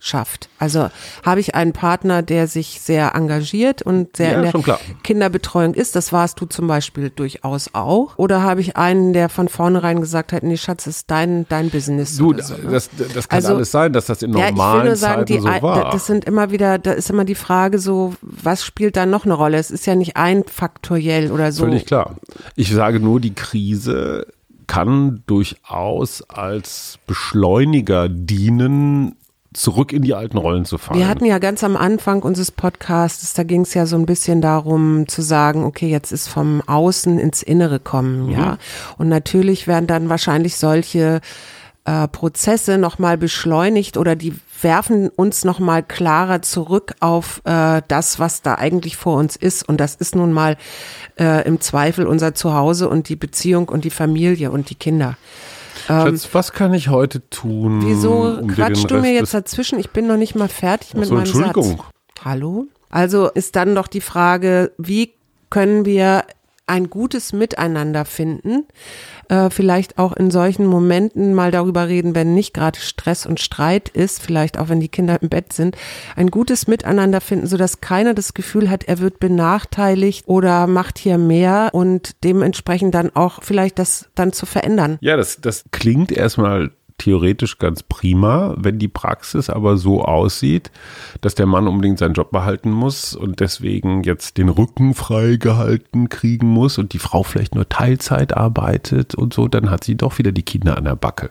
Elternschaft? 0.04 0.48
Also 0.58 0.88
habe 1.24 1.40
ich 1.40 1.54
einen 1.54 1.72
Partner, 1.72 2.22
der 2.22 2.46
sich 2.46 2.80
sehr 2.80 3.14
engagiert 3.14 3.82
und 3.82 4.16
sehr 4.16 4.42
Ja, 4.42 4.50
in 4.50 4.62
der. 4.62 4.78
Kinderbetreuung 5.02 5.74
ist? 5.74 5.96
Das 5.96 6.12
warst 6.12 6.40
du 6.40 6.46
zum 6.46 6.66
Beispiel 6.66 7.10
durchaus 7.10 7.70
auch. 7.72 8.16
Oder 8.18 8.42
habe 8.42 8.60
ich 8.60 8.76
einen, 8.76 9.12
der 9.12 9.28
von 9.28 9.48
vornherein 9.48 10.00
gesagt 10.00 10.32
hat, 10.32 10.42
nee, 10.42 10.56
Schatz, 10.56 10.86
ist 10.86 11.10
dein, 11.10 11.46
dein 11.48 11.70
Business. 11.70 12.16
Du, 12.16 12.34
so, 12.40 12.54
ne? 12.54 12.70
das, 12.70 12.90
das 13.14 13.28
kann 13.28 13.36
Also- 13.38 13.54
alles 13.56 13.70
sein, 13.70 13.92
dass 13.92 14.06
das 14.06 14.22
in 14.22 14.32
Ja, 14.32 14.38
ich 14.40 14.44
will 14.46 14.50
normalen 14.52 14.86
nur 14.86 14.96
sagen, 14.96 15.20
Zeiten 15.20 15.32
die, 15.32 15.38
so 15.40 15.62
war. 15.62 15.90
das 15.90 16.06
sind 16.06 16.24
immer 16.24 16.50
wieder, 16.50 16.78
da 16.78 16.92
ist 16.92 17.10
immer 17.10 17.24
die 17.24 17.34
Frage 17.34 17.78
so, 17.78 18.14
was 18.20 18.64
spielt 18.64 18.96
da 18.96 19.06
noch 19.06 19.24
eine 19.24 19.34
Rolle? 19.34 19.58
Es 19.58 19.70
ist 19.70 19.86
ja 19.86 19.94
nicht 19.94 20.16
ein 20.16 20.44
faktoriell 20.44 21.30
oder 21.32 21.52
so. 21.52 21.64
Völlig 21.64 21.86
klar. 21.86 22.16
Ich 22.56 22.72
sage 22.72 23.00
nur, 23.00 23.20
die 23.20 23.34
Krise 23.34 24.26
kann 24.66 25.22
durchaus 25.26 26.22
als 26.28 26.98
Beschleuniger 27.06 28.08
dienen, 28.08 29.16
zurück 29.54 29.92
in 29.92 30.02
die 30.02 30.14
alten 30.14 30.36
Rollen 30.36 30.64
zu 30.64 30.78
fallen. 30.78 30.98
Wir 30.98 31.08
hatten 31.08 31.24
ja 31.24 31.38
ganz 31.38 31.64
am 31.64 31.76
Anfang 31.76 32.22
unseres 32.22 32.50
Podcasts, 32.50 33.32
da 33.34 33.44
ging 33.44 33.62
es 33.62 33.72
ja 33.72 33.86
so 33.86 33.96
ein 33.96 34.04
bisschen 34.04 34.40
darum 34.40 35.08
zu 35.08 35.22
sagen, 35.22 35.64
okay, 35.64 35.88
jetzt 35.88 36.12
ist 36.12 36.28
vom 36.28 36.60
Außen 36.66 37.18
ins 37.18 37.42
Innere 37.42 37.80
kommen, 37.80 38.30
ja. 38.30 38.58
Und 38.98 39.08
natürlich 39.08 39.66
werden 39.66 39.86
dann 39.86 40.08
wahrscheinlich 40.08 40.56
solche 40.56 41.20
äh, 41.84 42.08
Prozesse 42.08 42.78
nochmal 42.78 43.16
beschleunigt 43.16 43.96
oder 43.96 44.16
die 44.16 44.34
werfen 44.60 45.08
uns 45.10 45.44
nochmal 45.44 45.82
klarer 45.82 46.42
zurück 46.42 46.94
auf 47.00 47.42
äh, 47.44 47.82
das, 47.86 48.18
was 48.18 48.42
da 48.42 48.54
eigentlich 48.54 48.96
vor 48.96 49.18
uns 49.18 49.36
ist. 49.36 49.68
Und 49.68 49.78
das 49.78 49.94
ist 49.94 50.16
nun 50.16 50.32
mal 50.32 50.56
äh, 51.18 51.46
im 51.46 51.60
Zweifel 51.60 52.06
unser 52.06 52.34
Zuhause 52.34 52.88
und 52.88 53.08
die 53.08 53.16
Beziehung 53.16 53.68
und 53.68 53.84
die 53.84 53.90
Familie 53.90 54.50
und 54.50 54.70
die 54.70 54.74
Kinder. 54.74 55.16
Schatz, 55.86 56.28
was 56.32 56.52
kann 56.52 56.72
ich 56.74 56.88
heute 56.88 57.28
tun? 57.28 57.82
Wieso 57.84 58.38
um 58.40 58.48
quatschst 58.48 58.90
du 58.90 58.96
mir 58.96 59.12
jetzt 59.12 59.34
dazwischen? 59.34 59.78
Ich 59.78 59.90
bin 59.90 60.06
noch 60.06 60.16
nicht 60.16 60.34
mal 60.34 60.48
fertig 60.48 60.94
mit 60.94 61.06
so, 61.06 61.14
meinem 61.14 61.24
Entschuldigung. 61.24 61.76
Satz. 61.76 62.24
Hallo? 62.24 62.66
Also 62.90 63.28
ist 63.28 63.56
dann 63.56 63.74
doch 63.74 63.88
die 63.88 64.00
Frage, 64.00 64.72
wie 64.78 65.12
können 65.50 65.84
wir 65.84 66.24
ein 66.66 66.88
gutes 66.88 67.32
Miteinander 67.32 68.04
finden? 68.04 68.66
Äh, 69.28 69.50
vielleicht 69.50 69.98
auch 69.98 70.12
in 70.12 70.30
solchen 70.30 70.66
Momenten 70.66 71.34
mal 71.34 71.50
darüber 71.50 71.88
reden, 71.88 72.14
wenn 72.14 72.34
nicht 72.34 72.54
gerade 72.54 72.78
Stress 72.78 73.26
und 73.26 73.40
Streit 73.40 73.88
ist, 73.88 74.22
vielleicht 74.22 74.58
auch 74.58 74.68
wenn 74.68 74.80
die 74.80 74.88
Kinder 74.88 75.20
im 75.20 75.28
Bett 75.28 75.52
sind, 75.52 75.76
ein 76.16 76.30
gutes 76.30 76.66
Miteinander 76.66 77.20
finden, 77.20 77.46
sodass 77.46 77.80
keiner 77.80 78.14
das 78.14 78.34
Gefühl 78.34 78.70
hat, 78.70 78.84
er 78.84 78.98
wird 78.98 79.20
benachteiligt 79.20 80.26
oder 80.26 80.66
macht 80.66 80.98
hier 80.98 81.18
mehr 81.18 81.70
und 81.72 82.22
dementsprechend 82.24 82.94
dann 82.94 83.14
auch 83.14 83.42
vielleicht 83.42 83.78
das 83.78 84.08
dann 84.14 84.32
zu 84.32 84.46
verändern. 84.46 84.98
Ja, 85.00 85.16
das, 85.16 85.40
das 85.40 85.64
klingt 85.70 86.12
erstmal 86.12 86.70
theoretisch 86.98 87.58
ganz 87.58 87.82
prima, 87.82 88.54
wenn 88.56 88.78
die 88.78 88.88
Praxis 88.88 89.50
aber 89.50 89.76
so 89.76 90.02
aussieht, 90.02 90.70
dass 91.20 91.34
der 91.34 91.46
Mann 91.46 91.66
unbedingt 91.66 91.98
seinen 91.98 92.14
Job 92.14 92.30
behalten 92.30 92.70
muss 92.70 93.14
und 93.14 93.40
deswegen 93.40 94.02
jetzt 94.04 94.38
den 94.38 94.48
Rücken 94.48 94.94
frei 94.94 95.36
gehalten 95.36 96.08
kriegen 96.08 96.46
muss 96.46 96.78
und 96.78 96.92
die 96.92 96.98
Frau 96.98 97.22
vielleicht 97.22 97.54
nur 97.54 97.68
Teilzeit 97.68 98.36
arbeitet 98.36 99.14
und 99.14 99.34
so, 99.34 99.48
dann 99.48 99.70
hat 99.70 99.84
sie 99.84 99.96
doch 99.96 100.18
wieder 100.18 100.32
die 100.32 100.42
Kinder 100.42 100.76
an 100.76 100.84
der 100.84 100.96
Backe. 100.96 101.30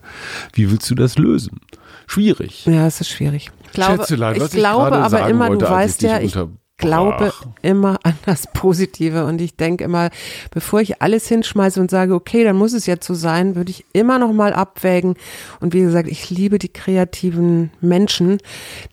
Wie 0.54 0.69
willst 0.69 0.89
du 0.89 0.95
das 0.95 1.17
lösen? 1.17 1.62
Schwierig. 2.08 2.65
Ja, 2.65 2.86
es 2.86 2.99
ist 2.99 3.10
schwierig. 3.10 3.52
Ich 3.63 3.71
glaube, 3.71 3.97
Schätzelein, 3.97 4.36
was 4.36 4.49
ich 4.49 4.54
ich 4.56 4.60
glaube 4.60 4.91
gerade 4.91 5.04
aber 5.04 5.30
immer, 5.30 5.49
wollte, 5.49 5.65
du 5.65 5.71
weißt 5.71 6.04
ich 6.04 6.10
ja, 6.10 6.19
ich 6.19 6.38
glaube 6.77 7.33
immer 7.62 7.99
an 8.03 8.15
das 8.25 8.47
Positive 8.53 9.25
und 9.25 9.41
ich 9.41 9.55
denke 9.55 9.83
immer, 9.83 10.09
bevor 10.51 10.81
ich 10.81 11.01
alles 11.01 11.27
hinschmeiße 11.27 11.79
und 11.79 11.91
sage, 11.91 12.13
okay, 12.13 12.43
dann 12.43 12.55
muss 12.55 12.73
es 12.73 12.86
jetzt 12.86 13.05
so 13.05 13.13
sein, 13.13 13.55
würde 13.55 13.71
ich 13.71 13.86
immer 13.93 14.19
noch 14.19 14.33
mal 14.33 14.53
abwägen. 14.53 15.15
Und 15.59 15.73
wie 15.73 15.81
gesagt, 15.81 16.09
ich 16.09 16.29
liebe 16.29 16.59
die 16.59 16.71
kreativen 16.71 17.71
Menschen, 17.81 18.39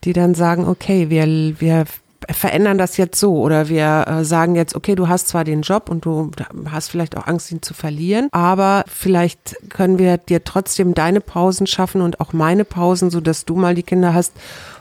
die 0.04 0.12
dann 0.12 0.34
sagen, 0.34 0.66
okay, 0.66 1.10
wir, 1.10 1.60
wir 1.60 1.84
verändern 2.28 2.78
das 2.78 2.96
jetzt 2.96 3.18
so 3.18 3.36
oder 3.38 3.68
wir 3.68 4.04
äh, 4.06 4.24
sagen 4.24 4.54
jetzt, 4.54 4.74
okay, 4.74 4.94
du 4.94 5.08
hast 5.08 5.28
zwar 5.28 5.44
den 5.44 5.62
Job 5.62 5.88
und 5.88 6.04
du 6.04 6.30
hast 6.70 6.90
vielleicht 6.90 7.16
auch 7.16 7.26
Angst, 7.26 7.50
ihn 7.50 7.62
zu 7.62 7.74
verlieren, 7.74 8.28
aber 8.32 8.84
vielleicht 8.86 9.56
können 9.70 9.98
wir 9.98 10.18
dir 10.18 10.44
trotzdem 10.44 10.94
deine 10.94 11.20
Pausen 11.20 11.66
schaffen 11.66 12.02
und 12.02 12.20
auch 12.20 12.32
meine 12.32 12.64
Pausen, 12.64 13.10
so 13.10 13.20
dass 13.20 13.44
du 13.44 13.56
mal 13.56 13.74
die 13.74 13.82
Kinder 13.82 14.14
hast 14.14 14.32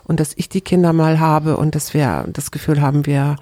und 0.03 0.19
dass 0.19 0.33
ich 0.35 0.49
die 0.49 0.61
Kinder 0.61 0.93
mal 0.93 1.19
habe 1.19 1.57
und 1.57 1.75
dass 1.75 1.93
wir 1.93 2.25
das 2.31 2.51
Gefühl 2.51 2.81
haben, 2.81 3.05
wir 3.05 3.37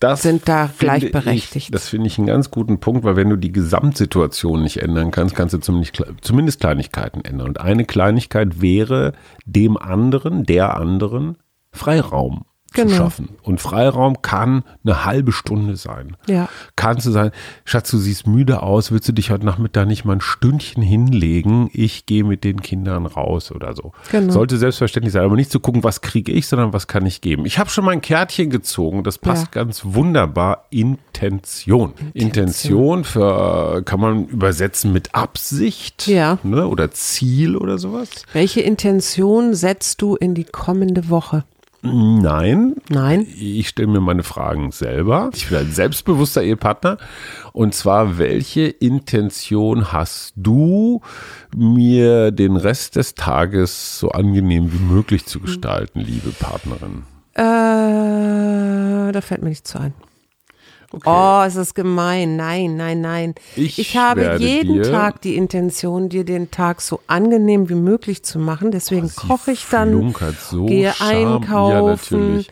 das 0.00 0.22
sind 0.22 0.48
da 0.48 0.68
gleichberechtigt. 0.78 1.56
Ich, 1.56 1.70
das 1.70 1.88
finde 1.88 2.08
ich 2.08 2.18
einen 2.18 2.26
ganz 2.26 2.50
guten 2.50 2.78
Punkt, 2.78 3.04
weil 3.04 3.16
wenn 3.16 3.30
du 3.30 3.36
die 3.36 3.52
Gesamtsituation 3.52 4.62
nicht 4.62 4.82
ändern 4.82 5.10
kannst, 5.10 5.34
kannst 5.34 5.54
du 5.54 5.58
zumindest, 5.58 6.02
zumindest 6.20 6.60
Kleinigkeiten 6.60 7.24
ändern. 7.24 7.48
Und 7.48 7.60
eine 7.60 7.86
Kleinigkeit 7.86 8.60
wäre 8.60 9.14
dem 9.46 9.78
anderen, 9.78 10.44
der 10.44 10.76
anderen 10.76 11.38
Freiraum 11.72 12.44
Genau. 12.74 12.88
zu 12.90 12.96
schaffen. 12.96 13.28
Und 13.42 13.60
Freiraum 13.60 14.20
kann 14.22 14.64
eine 14.84 15.04
halbe 15.04 15.32
Stunde 15.32 15.76
sein. 15.76 16.16
Ja. 16.28 16.48
Kannst 16.76 17.06
du 17.06 17.10
sagen, 17.10 17.30
Schatz, 17.64 17.90
du 17.90 17.98
siehst 17.98 18.26
müde 18.26 18.62
aus, 18.62 18.92
willst 18.92 19.08
du 19.08 19.12
dich 19.12 19.30
heute 19.30 19.46
Nachmittag 19.46 19.86
nicht 19.86 20.04
mal 20.04 20.14
ein 20.14 20.20
Stündchen 20.20 20.82
hinlegen? 20.82 21.70
Ich 21.72 22.06
gehe 22.06 22.24
mit 22.24 22.44
den 22.44 22.60
Kindern 22.62 23.06
raus 23.06 23.50
oder 23.52 23.74
so. 23.74 23.92
Genau. 24.10 24.32
Sollte 24.32 24.56
selbstverständlich 24.58 25.12
sein, 25.12 25.22
aber 25.24 25.36
nicht 25.36 25.50
zu 25.50 25.60
gucken, 25.60 25.84
was 25.84 26.00
kriege 26.00 26.32
ich, 26.32 26.46
sondern 26.48 26.72
was 26.72 26.86
kann 26.86 27.06
ich 27.06 27.20
geben. 27.20 27.46
Ich 27.46 27.58
habe 27.58 27.70
schon 27.70 27.84
mein 27.84 28.00
Kärtchen 28.00 28.50
gezogen, 28.50 29.04
das 29.04 29.18
passt 29.18 29.44
Ja. 29.54 29.62
ganz 29.62 29.82
wunderbar. 29.84 30.64
Intention. 30.70 31.92
Intention 32.12 33.04
für, 33.04 33.82
kann 33.84 34.00
man 34.00 34.26
übersetzen 34.26 34.92
mit 34.92 35.14
Absicht 35.14 36.06
Ja. 36.06 36.38
ne, 36.42 36.66
oder 36.66 36.90
Ziel 36.90 37.56
oder 37.56 37.78
sowas. 37.78 38.08
Welche 38.32 38.60
Intention 38.60 39.54
setzt 39.54 40.02
du 40.02 40.16
in 40.16 40.34
die 40.34 40.44
kommende 40.44 41.08
Woche? 41.08 41.44
Nein, 41.86 42.76
Nein? 42.88 43.26
Ich 43.38 43.68
stelle 43.68 43.88
mir 43.88 44.00
meine 44.00 44.22
Fragen 44.22 44.70
selber. 44.72 45.30
Ich 45.34 45.48
bin 45.48 45.58
ein 45.58 45.70
selbstbewusster 45.70 46.42
Ehepartner. 46.42 46.96
Und 47.52 47.74
zwar, 47.74 48.16
welche 48.16 48.62
Intention 48.62 49.92
hast 49.92 50.32
du, 50.36 51.02
mir 51.54 52.30
den 52.30 52.56
Rest 52.56 52.96
des 52.96 53.14
Tages 53.14 53.98
so 53.98 54.10
angenehm 54.10 54.72
wie 54.72 54.82
möglich 54.82 55.26
zu 55.26 55.40
gestalten, 55.40 56.00
liebe 56.00 56.30
Partnerin? 56.30 57.04
Äh, 57.34 59.12
da 59.12 59.20
fällt 59.20 59.42
mir 59.42 59.50
nichts 59.50 59.70
zu 59.70 59.78
ein. 60.96 61.00
Oh, 61.04 61.42
es 61.46 61.56
ist 61.56 61.74
gemein. 61.74 62.36
Nein, 62.36 62.76
nein, 62.76 63.00
nein. 63.00 63.34
Ich 63.56 63.96
habe 63.96 64.20
werde 64.22 64.44
jeden 64.44 64.82
Tag 64.82 65.20
die 65.22 65.36
Intention, 65.36 66.08
dir 66.08 66.24
den 66.24 66.50
Tag 66.50 66.80
so 66.80 67.00
angenehm 67.06 67.68
wie 67.68 67.74
möglich 67.74 68.22
zu 68.22 68.38
machen. 68.38 68.70
Deswegen 68.70 69.08
Sie 69.08 69.14
koche 69.16 69.52
ich 69.52 69.66
dann, 69.70 70.14
so 70.50 70.66
gehe. 70.66 70.82
Ja, 70.84 70.94
einkaufen, 71.00 72.20
natürlich. 72.20 72.50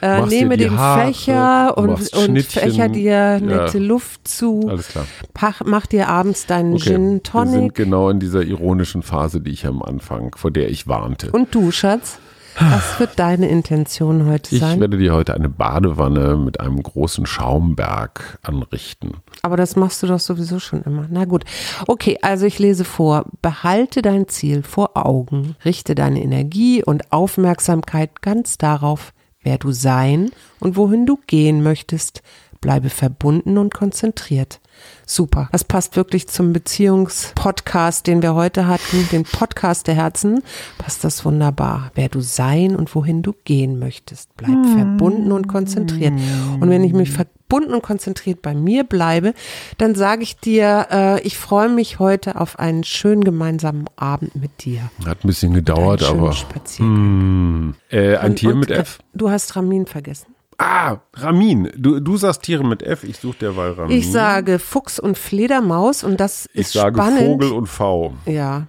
äh, 0.00 0.26
nehme 0.26 0.56
den 0.56 0.76
Haare, 0.78 1.06
Fächer 1.06 1.78
und, 1.78 2.12
und 2.14 2.42
fächer 2.42 2.88
dir 2.88 3.38
nette 3.40 3.78
Ja. 3.78 3.84
Luft 3.84 4.26
zu. 4.26 4.66
Alles 4.68 4.88
klar. 4.88 5.06
Pach, 5.34 5.62
mach 5.64 5.86
dir 5.86 6.08
abends 6.08 6.46
deinen 6.46 6.74
Okay, 6.74 6.82
Gin 6.84 6.92
wir 6.92 7.08
sind 7.10 7.24
Tonic. 7.24 7.74
genau 7.74 8.10
in 8.10 8.18
dieser 8.18 8.42
ironischen 8.42 9.02
Phase, 9.02 9.40
die 9.40 9.52
ich 9.52 9.66
am 9.66 9.82
Anfang, 9.82 10.34
vor 10.36 10.50
der 10.50 10.70
ich 10.70 10.88
warnte. 10.88 11.30
Und 11.30 11.54
du, 11.54 11.70
Schatz? 11.70 12.18
Was 12.58 13.00
wird 13.00 13.18
deine 13.18 13.48
Intention 13.48 14.26
heute 14.26 14.54
Ich 14.54 14.60
sein? 14.60 14.78
werde 14.80 14.98
dir 14.98 15.12
heute 15.14 15.34
eine 15.34 15.48
Badewanne 15.48 16.36
mit 16.36 16.60
einem 16.60 16.82
großen 16.82 17.24
Schaumberg 17.26 18.38
anrichten. 18.42 19.14
Aber 19.42 19.56
das 19.56 19.76
machst 19.76 20.02
du 20.02 20.06
doch 20.06 20.20
sowieso 20.20 20.58
schon 20.58 20.82
immer. 20.82 21.06
Na 21.10 21.24
gut. 21.24 21.44
Okay, 21.86 22.18
also 22.22 22.46
ich 22.46 22.58
lese 22.58 22.84
vor. 22.84 23.24
Behalte 23.40 24.02
dein 24.02 24.28
Ziel 24.28 24.62
vor 24.62 24.96
Augen. 24.96 25.56
Richte 25.64 25.94
deine 25.94 26.22
Energie 26.22 26.84
und 26.84 27.12
Aufmerksamkeit 27.12 28.22
ganz 28.22 28.58
darauf, 28.58 29.12
wer 29.42 29.58
du 29.58 29.72
sein 29.72 30.30
und 30.60 30.76
wohin 30.76 31.06
du 31.06 31.18
gehen 31.26 31.62
möchtest. 31.62 32.22
Bleibe 32.60 32.90
verbunden 32.90 33.58
und 33.58 33.74
konzentriert. 33.74 34.60
Super. 35.06 35.48
Das 35.52 35.64
passt 35.64 35.96
wirklich 35.96 36.28
zum 36.28 36.52
Beziehungspodcast, 36.52 38.06
den 38.06 38.22
wir 38.22 38.34
heute 38.34 38.66
hatten, 38.66 39.08
den 39.12 39.24
Podcast 39.24 39.86
der 39.86 39.94
Herzen. 39.94 40.42
Passt 40.78 41.04
das 41.04 41.24
wunderbar. 41.24 41.90
Wer 41.94 42.08
du 42.08 42.20
sein 42.20 42.76
und 42.76 42.94
wohin 42.94 43.22
du 43.22 43.34
gehen 43.44 43.78
möchtest. 43.78 44.34
Bleib 44.36 44.64
verbunden 44.74 45.32
und 45.32 45.48
konzentriert. 45.48 46.14
Und 46.60 46.68
wenn 46.70 46.84
ich 46.84 46.92
mich 46.92 47.10
verbunden 47.10 47.74
und 47.74 47.82
konzentriert 47.82 48.40
bei 48.42 48.54
mir 48.54 48.84
bleibe, 48.84 49.34
dann 49.78 49.94
sage 49.94 50.22
ich 50.22 50.36
dir, 50.38 50.86
äh, 50.90 51.20
ich 51.22 51.36
freue 51.36 51.68
mich 51.68 51.98
heute 51.98 52.40
auf 52.40 52.58
einen 52.58 52.84
schönen 52.84 53.24
gemeinsamen 53.24 53.84
Abend 53.96 54.34
mit 54.36 54.64
dir. 54.64 54.90
Hat 55.04 55.24
ein 55.24 55.26
bisschen 55.26 55.52
gedauert, 55.52 56.02
aber. 56.04 56.32
Spaziergang. 56.32 56.94
Hm. 56.96 57.74
Äh, 57.90 58.16
ein 58.16 58.30
Und- 58.30 58.36
Tier 58.36 58.50
und, 58.50 58.60
mit 58.60 58.70
äh, 58.70 58.76
F. 58.78 58.98
Du 59.14 59.30
hast 59.30 59.54
Ramin 59.56 59.86
vergessen. 59.86 60.26
Ah, 60.58 60.98
Ramin. 61.14 61.70
Du, 61.76 62.00
du 62.00 62.16
sagst 62.16 62.42
Tiere 62.42 62.64
mit 62.64 62.82
F, 62.82 63.04
ich 63.04 63.18
suche 63.18 63.38
derweil 63.38 63.72
Ramin. 63.72 63.96
Ich 63.96 64.10
sage 64.10 64.58
Fuchs 64.58 64.98
und 64.98 65.18
Fledermaus 65.18 66.04
und 66.04 66.20
das 66.20 66.48
ich 66.52 66.62
ist 66.62 66.72
sage 66.74 66.94
spannend. 66.96 67.26
Vogel 67.26 67.52
und 67.52 67.66
V. 67.66 68.12
Ja. 68.26 68.66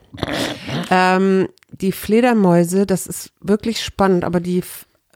Ähm, 0.89 1.47
die 1.71 1.91
Fledermäuse, 1.91 2.85
das 2.85 3.07
ist 3.07 3.31
wirklich 3.41 3.83
spannend, 3.83 4.23
aber 4.23 4.39
die, 4.39 4.63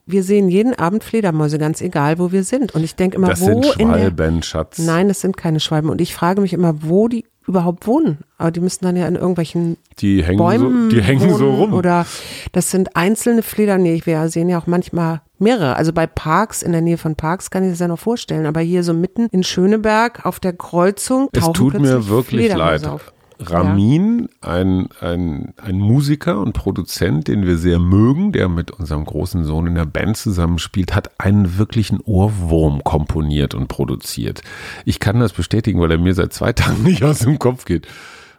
wir 0.06 0.22
sehen 0.22 0.48
jeden 0.48 0.74
Abend 0.74 1.04
Fledermäuse, 1.04 1.58
ganz 1.58 1.80
egal, 1.80 2.18
wo 2.18 2.32
wir 2.32 2.44
sind. 2.44 2.74
Und 2.74 2.84
ich 2.84 2.94
denke 2.96 3.16
immer, 3.16 3.28
Das 3.28 3.40
wo 3.40 3.46
sind 3.46 3.66
in 3.78 3.88
der, 3.88 3.98
Schwalben, 3.98 4.42
Schatz. 4.42 4.78
Nein, 4.78 5.08
das 5.08 5.20
sind 5.20 5.36
keine 5.36 5.60
Schwalben. 5.60 5.90
Und 5.90 6.00
ich 6.00 6.14
frage 6.14 6.40
mich 6.40 6.52
immer, 6.52 6.82
wo 6.82 7.08
die 7.08 7.24
überhaupt 7.48 7.86
wohnen. 7.86 8.18
Aber 8.36 8.50
die 8.50 8.60
müssen 8.60 8.84
dann 8.84 8.96
ja 8.96 9.08
in 9.08 9.16
irgendwelchen 9.16 9.76
Die 9.98 10.22
hängen, 10.22 10.38
Bäumen 10.38 10.90
so, 10.90 10.96
die 10.96 11.02
hängen 11.02 11.34
so 11.34 11.54
rum. 11.54 11.72
Oder 11.72 12.06
das 12.52 12.70
sind 12.70 12.94
einzelne 12.94 13.42
Fleder. 13.42 13.78
Nee, 13.78 14.00
wir 14.04 14.28
sehen 14.28 14.48
ja 14.48 14.58
auch 14.58 14.66
manchmal 14.66 15.22
mehrere. 15.38 15.76
Also 15.76 15.92
bei 15.92 16.06
Parks, 16.06 16.62
in 16.62 16.72
der 16.72 16.80
Nähe 16.80 16.98
von 16.98 17.16
Parks 17.16 17.50
kann 17.50 17.64
ich 17.64 17.70
das 17.70 17.80
ja 17.80 17.88
noch 17.88 17.98
vorstellen. 17.98 18.46
Aber 18.46 18.60
hier 18.60 18.84
so 18.84 18.92
mitten 18.92 19.26
in 19.32 19.42
Schöneberg 19.42 20.24
auf 20.24 20.38
der 20.38 20.52
Kreuzung 20.52 21.28
es 21.32 21.50
tut 21.52 21.78
mir 21.80 22.08
wirklich 22.08 22.52
leid. 22.54 22.86
Auf. 22.86 23.12
Ramin, 23.40 24.28
ein, 24.40 24.88
ein, 25.00 25.54
ein 25.56 25.78
Musiker 25.78 26.40
und 26.40 26.52
Produzent, 26.52 27.28
den 27.28 27.46
wir 27.46 27.56
sehr 27.56 27.78
mögen, 27.78 28.32
der 28.32 28.48
mit 28.48 28.70
unserem 28.70 29.04
großen 29.04 29.44
Sohn 29.44 29.66
in 29.66 29.74
der 29.74 29.86
Band 29.86 30.16
zusammenspielt, 30.16 30.94
hat 30.94 31.20
einen 31.20 31.58
wirklichen 31.58 32.00
Ohrwurm 32.00 32.82
komponiert 32.84 33.54
und 33.54 33.68
produziert. 33.68 34.42
Ich 34.84 35.00
kann 35.00 35.20
das 35.20 35.32
bestätigen, 35.32 35.80
weil 35.80 35.90
er 35.92 35.98
mir 35.98 36.14
seit 36.14 36.32
zwei 36.32 36.52
Tagen 36.58 36.82
nicht 36.82 37.04
aus 37.04 37.20
dem 37.20 37.38
Kopf 37.38 37.64
geht. 37.64 37.86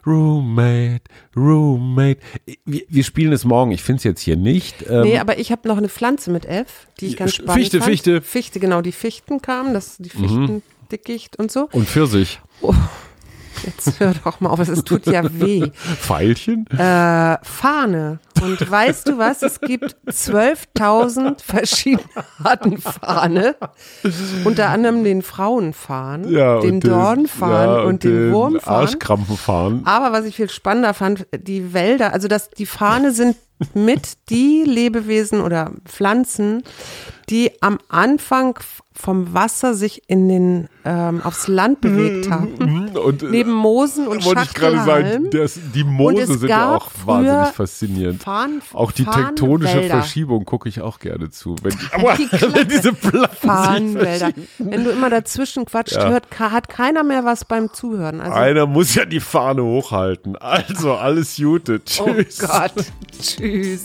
Roommate, 0.06 1.02
Roommate. 1.36 2.20
Wir, 2.64 2.82
wir 2.88 3.04
spielen 3.04 3.32
es 3.32 3.44
morgen. 3.44 3.70
Ich 3.70 3.82
finde 3.82 3.98
es 3.98 4.04
jetzt 4.04 4.20
hier 4.22 4.36
nicht. 4.36 4.84
Ähm, 4.88 5.02
Nee, 5.02 5.18
aber 5.18 5.38
ich 5.38 5.52
habe 5.52 5.68
noch 5.68 5.76
eine 5.76 5.88
Pflanze 5.88 6.30
mit 6.30 6.46
F, 6.46 6.86
die 7.00 7.08
ich 7.08 7.16
ganz 7.16 7.32
Fichte, 7.32 7.44
spannend 7.44 7.72
fand. 7.72 7.84
Fichte. 7.84 8.22
Fichte, 8.22 8.60
genau, 8.60 8.80
die 8.80 8.92
Fichten 8.92 9.42
kamen, 9.42 9.74
das, 9.74 9.98
die 9.98 10.08
Fichtendickicht 10.08 11.38
und 11.38 11.52
so. 11.52 11.68
und 11.72 11.86
Pfirsich. 11.86 12.40
Jetzt 13.64 14.00
hör 14.00 14.14
doch 14.24 14.40
mal 14.40 14.50
auf, 14.50 14.60
es 14.60 14.84
tut 14.84 15.06
ja 15.06 15.22
weh. 15.24 15.70
Pfeilchen? 16.00 16.66
Äh, 16.68 17.38
Fahne. 17.42 18.18
Und 18.40 18.70
weißt 18.70 19.08
du 19.08 19.18
was? 19.18 19.42
Es 19.42 19.60
gibt 19.60 19.96
12.000 20.06 21.42
verschiedene 21.42 22.08
Arten 22.42 22.78
Fahne. 22.78 23.56
Unter 24.44 24.68
anderem 24.70 25.04
den 25.04 25.22
Frauenfahnen, 25.22 26.32
den 26.32 26.74
und 26.74 26.84
Dornfahnen 26.84 27.76
ja, 27.76 27.82
und, 27.82 28.04
den 28.04 28.32
Wurmfahnen. 28.32 28.80
Arschkrampenfahnen. 28.80 29.86
Aber 29.86 30.12
was 30.12 30.24
ich 30.24 30.36
viel 30.36 30.48
spannender 30.48 30.94
fand, 30.94 31.26
die 31.36 31.74
Wälder, 31.74 32.12
also 32.12 32.28
dass 32.28 32.50
die 32.50 32.66
Fahne 32.66 33.12
sind 33.12 33.36
mit 33.74 34.30
die 34.30 34.64
Lebewesen 34.64 35.40
oder 35.40 35.72
Pflanzen, 35.84 36.62
die 37.30 37.52
am 37.62 37.78
Anfang 37.88 38.58
vom 38.92 39.32
Wasser 39.32 39.72
sich 39.74 40.02
in 40.08 40.28
den 40.28 40.68
ähm, 40.84 41.22
aufs 41.22 41.46
Land 41.48 41.80
bewegt 41.80 42.28
haben. 42.28 42.88
Und, 42.98 43.22
äh, 43.22 43.26
Neben 43.26 43.52
Moosen 43.52 44.06
und 44.08 44.24
wollte 44.26 44.42
ich 44.42 44.52
gerade 44.52 44.82
sagen, 44.84 45.30
das, 45.30 45.58
die 45.74 45.84
Moose 45.84 46.26
sind 46.38 46.48
ja 46.48 46.74
auch 46.76 46.88
wahnsinnig 47.06 47.48
faszinierend. 47.54 48.22
Fahnen- 48.22 48.60
auch 48.74 48.92
die 48.92 49.04
tektonische 49.04 49.68
Fahnenwälder. 49.72 49.94
Verschiebung 50.02 50.44
gucke 50.44 50.68
ich 50.68 50.80
auch 50.82 50.98
gerne 50.98 51.30
zu. 51.30 51.56
Wenn, 51.62 51.72
aber 51.92 52.14
Die 52.14 52.26
Klappe. 52.26 52.66
diese 52.66 52.92
Fahnenwälder. 52.94 54.32
Wenn 54.58 54.84
du 54.84 54.90
immer 54.90 55.08
dazwischen 55.08 55.64
quatscht, 55.64 55.96
Ja. 55.96 56.08
hört, 56.10 56.26
hat 56.38 56.68
keiner 56.68 57.02
mehr 57.04 57.24
was 57.24 57.44
beim 57.44 57.72
Zuhören. 57.72 58.20
Also, 58.20 58.34
Einer 58.34 58.66
muss 58.66 58.94
ja 58.94 59.04
die 59.06 59.20
Fahne 59.20 59.62
hochhalten. 59.62 60.36
Also, 60.36 60.94
alles 60.94 61.36
Gute. 61.36 61.80
oh 62.00 62.06
Tschüss. 62.12 62.38
Gott. 62.40 62.72
Tschüss. 63.20 63.84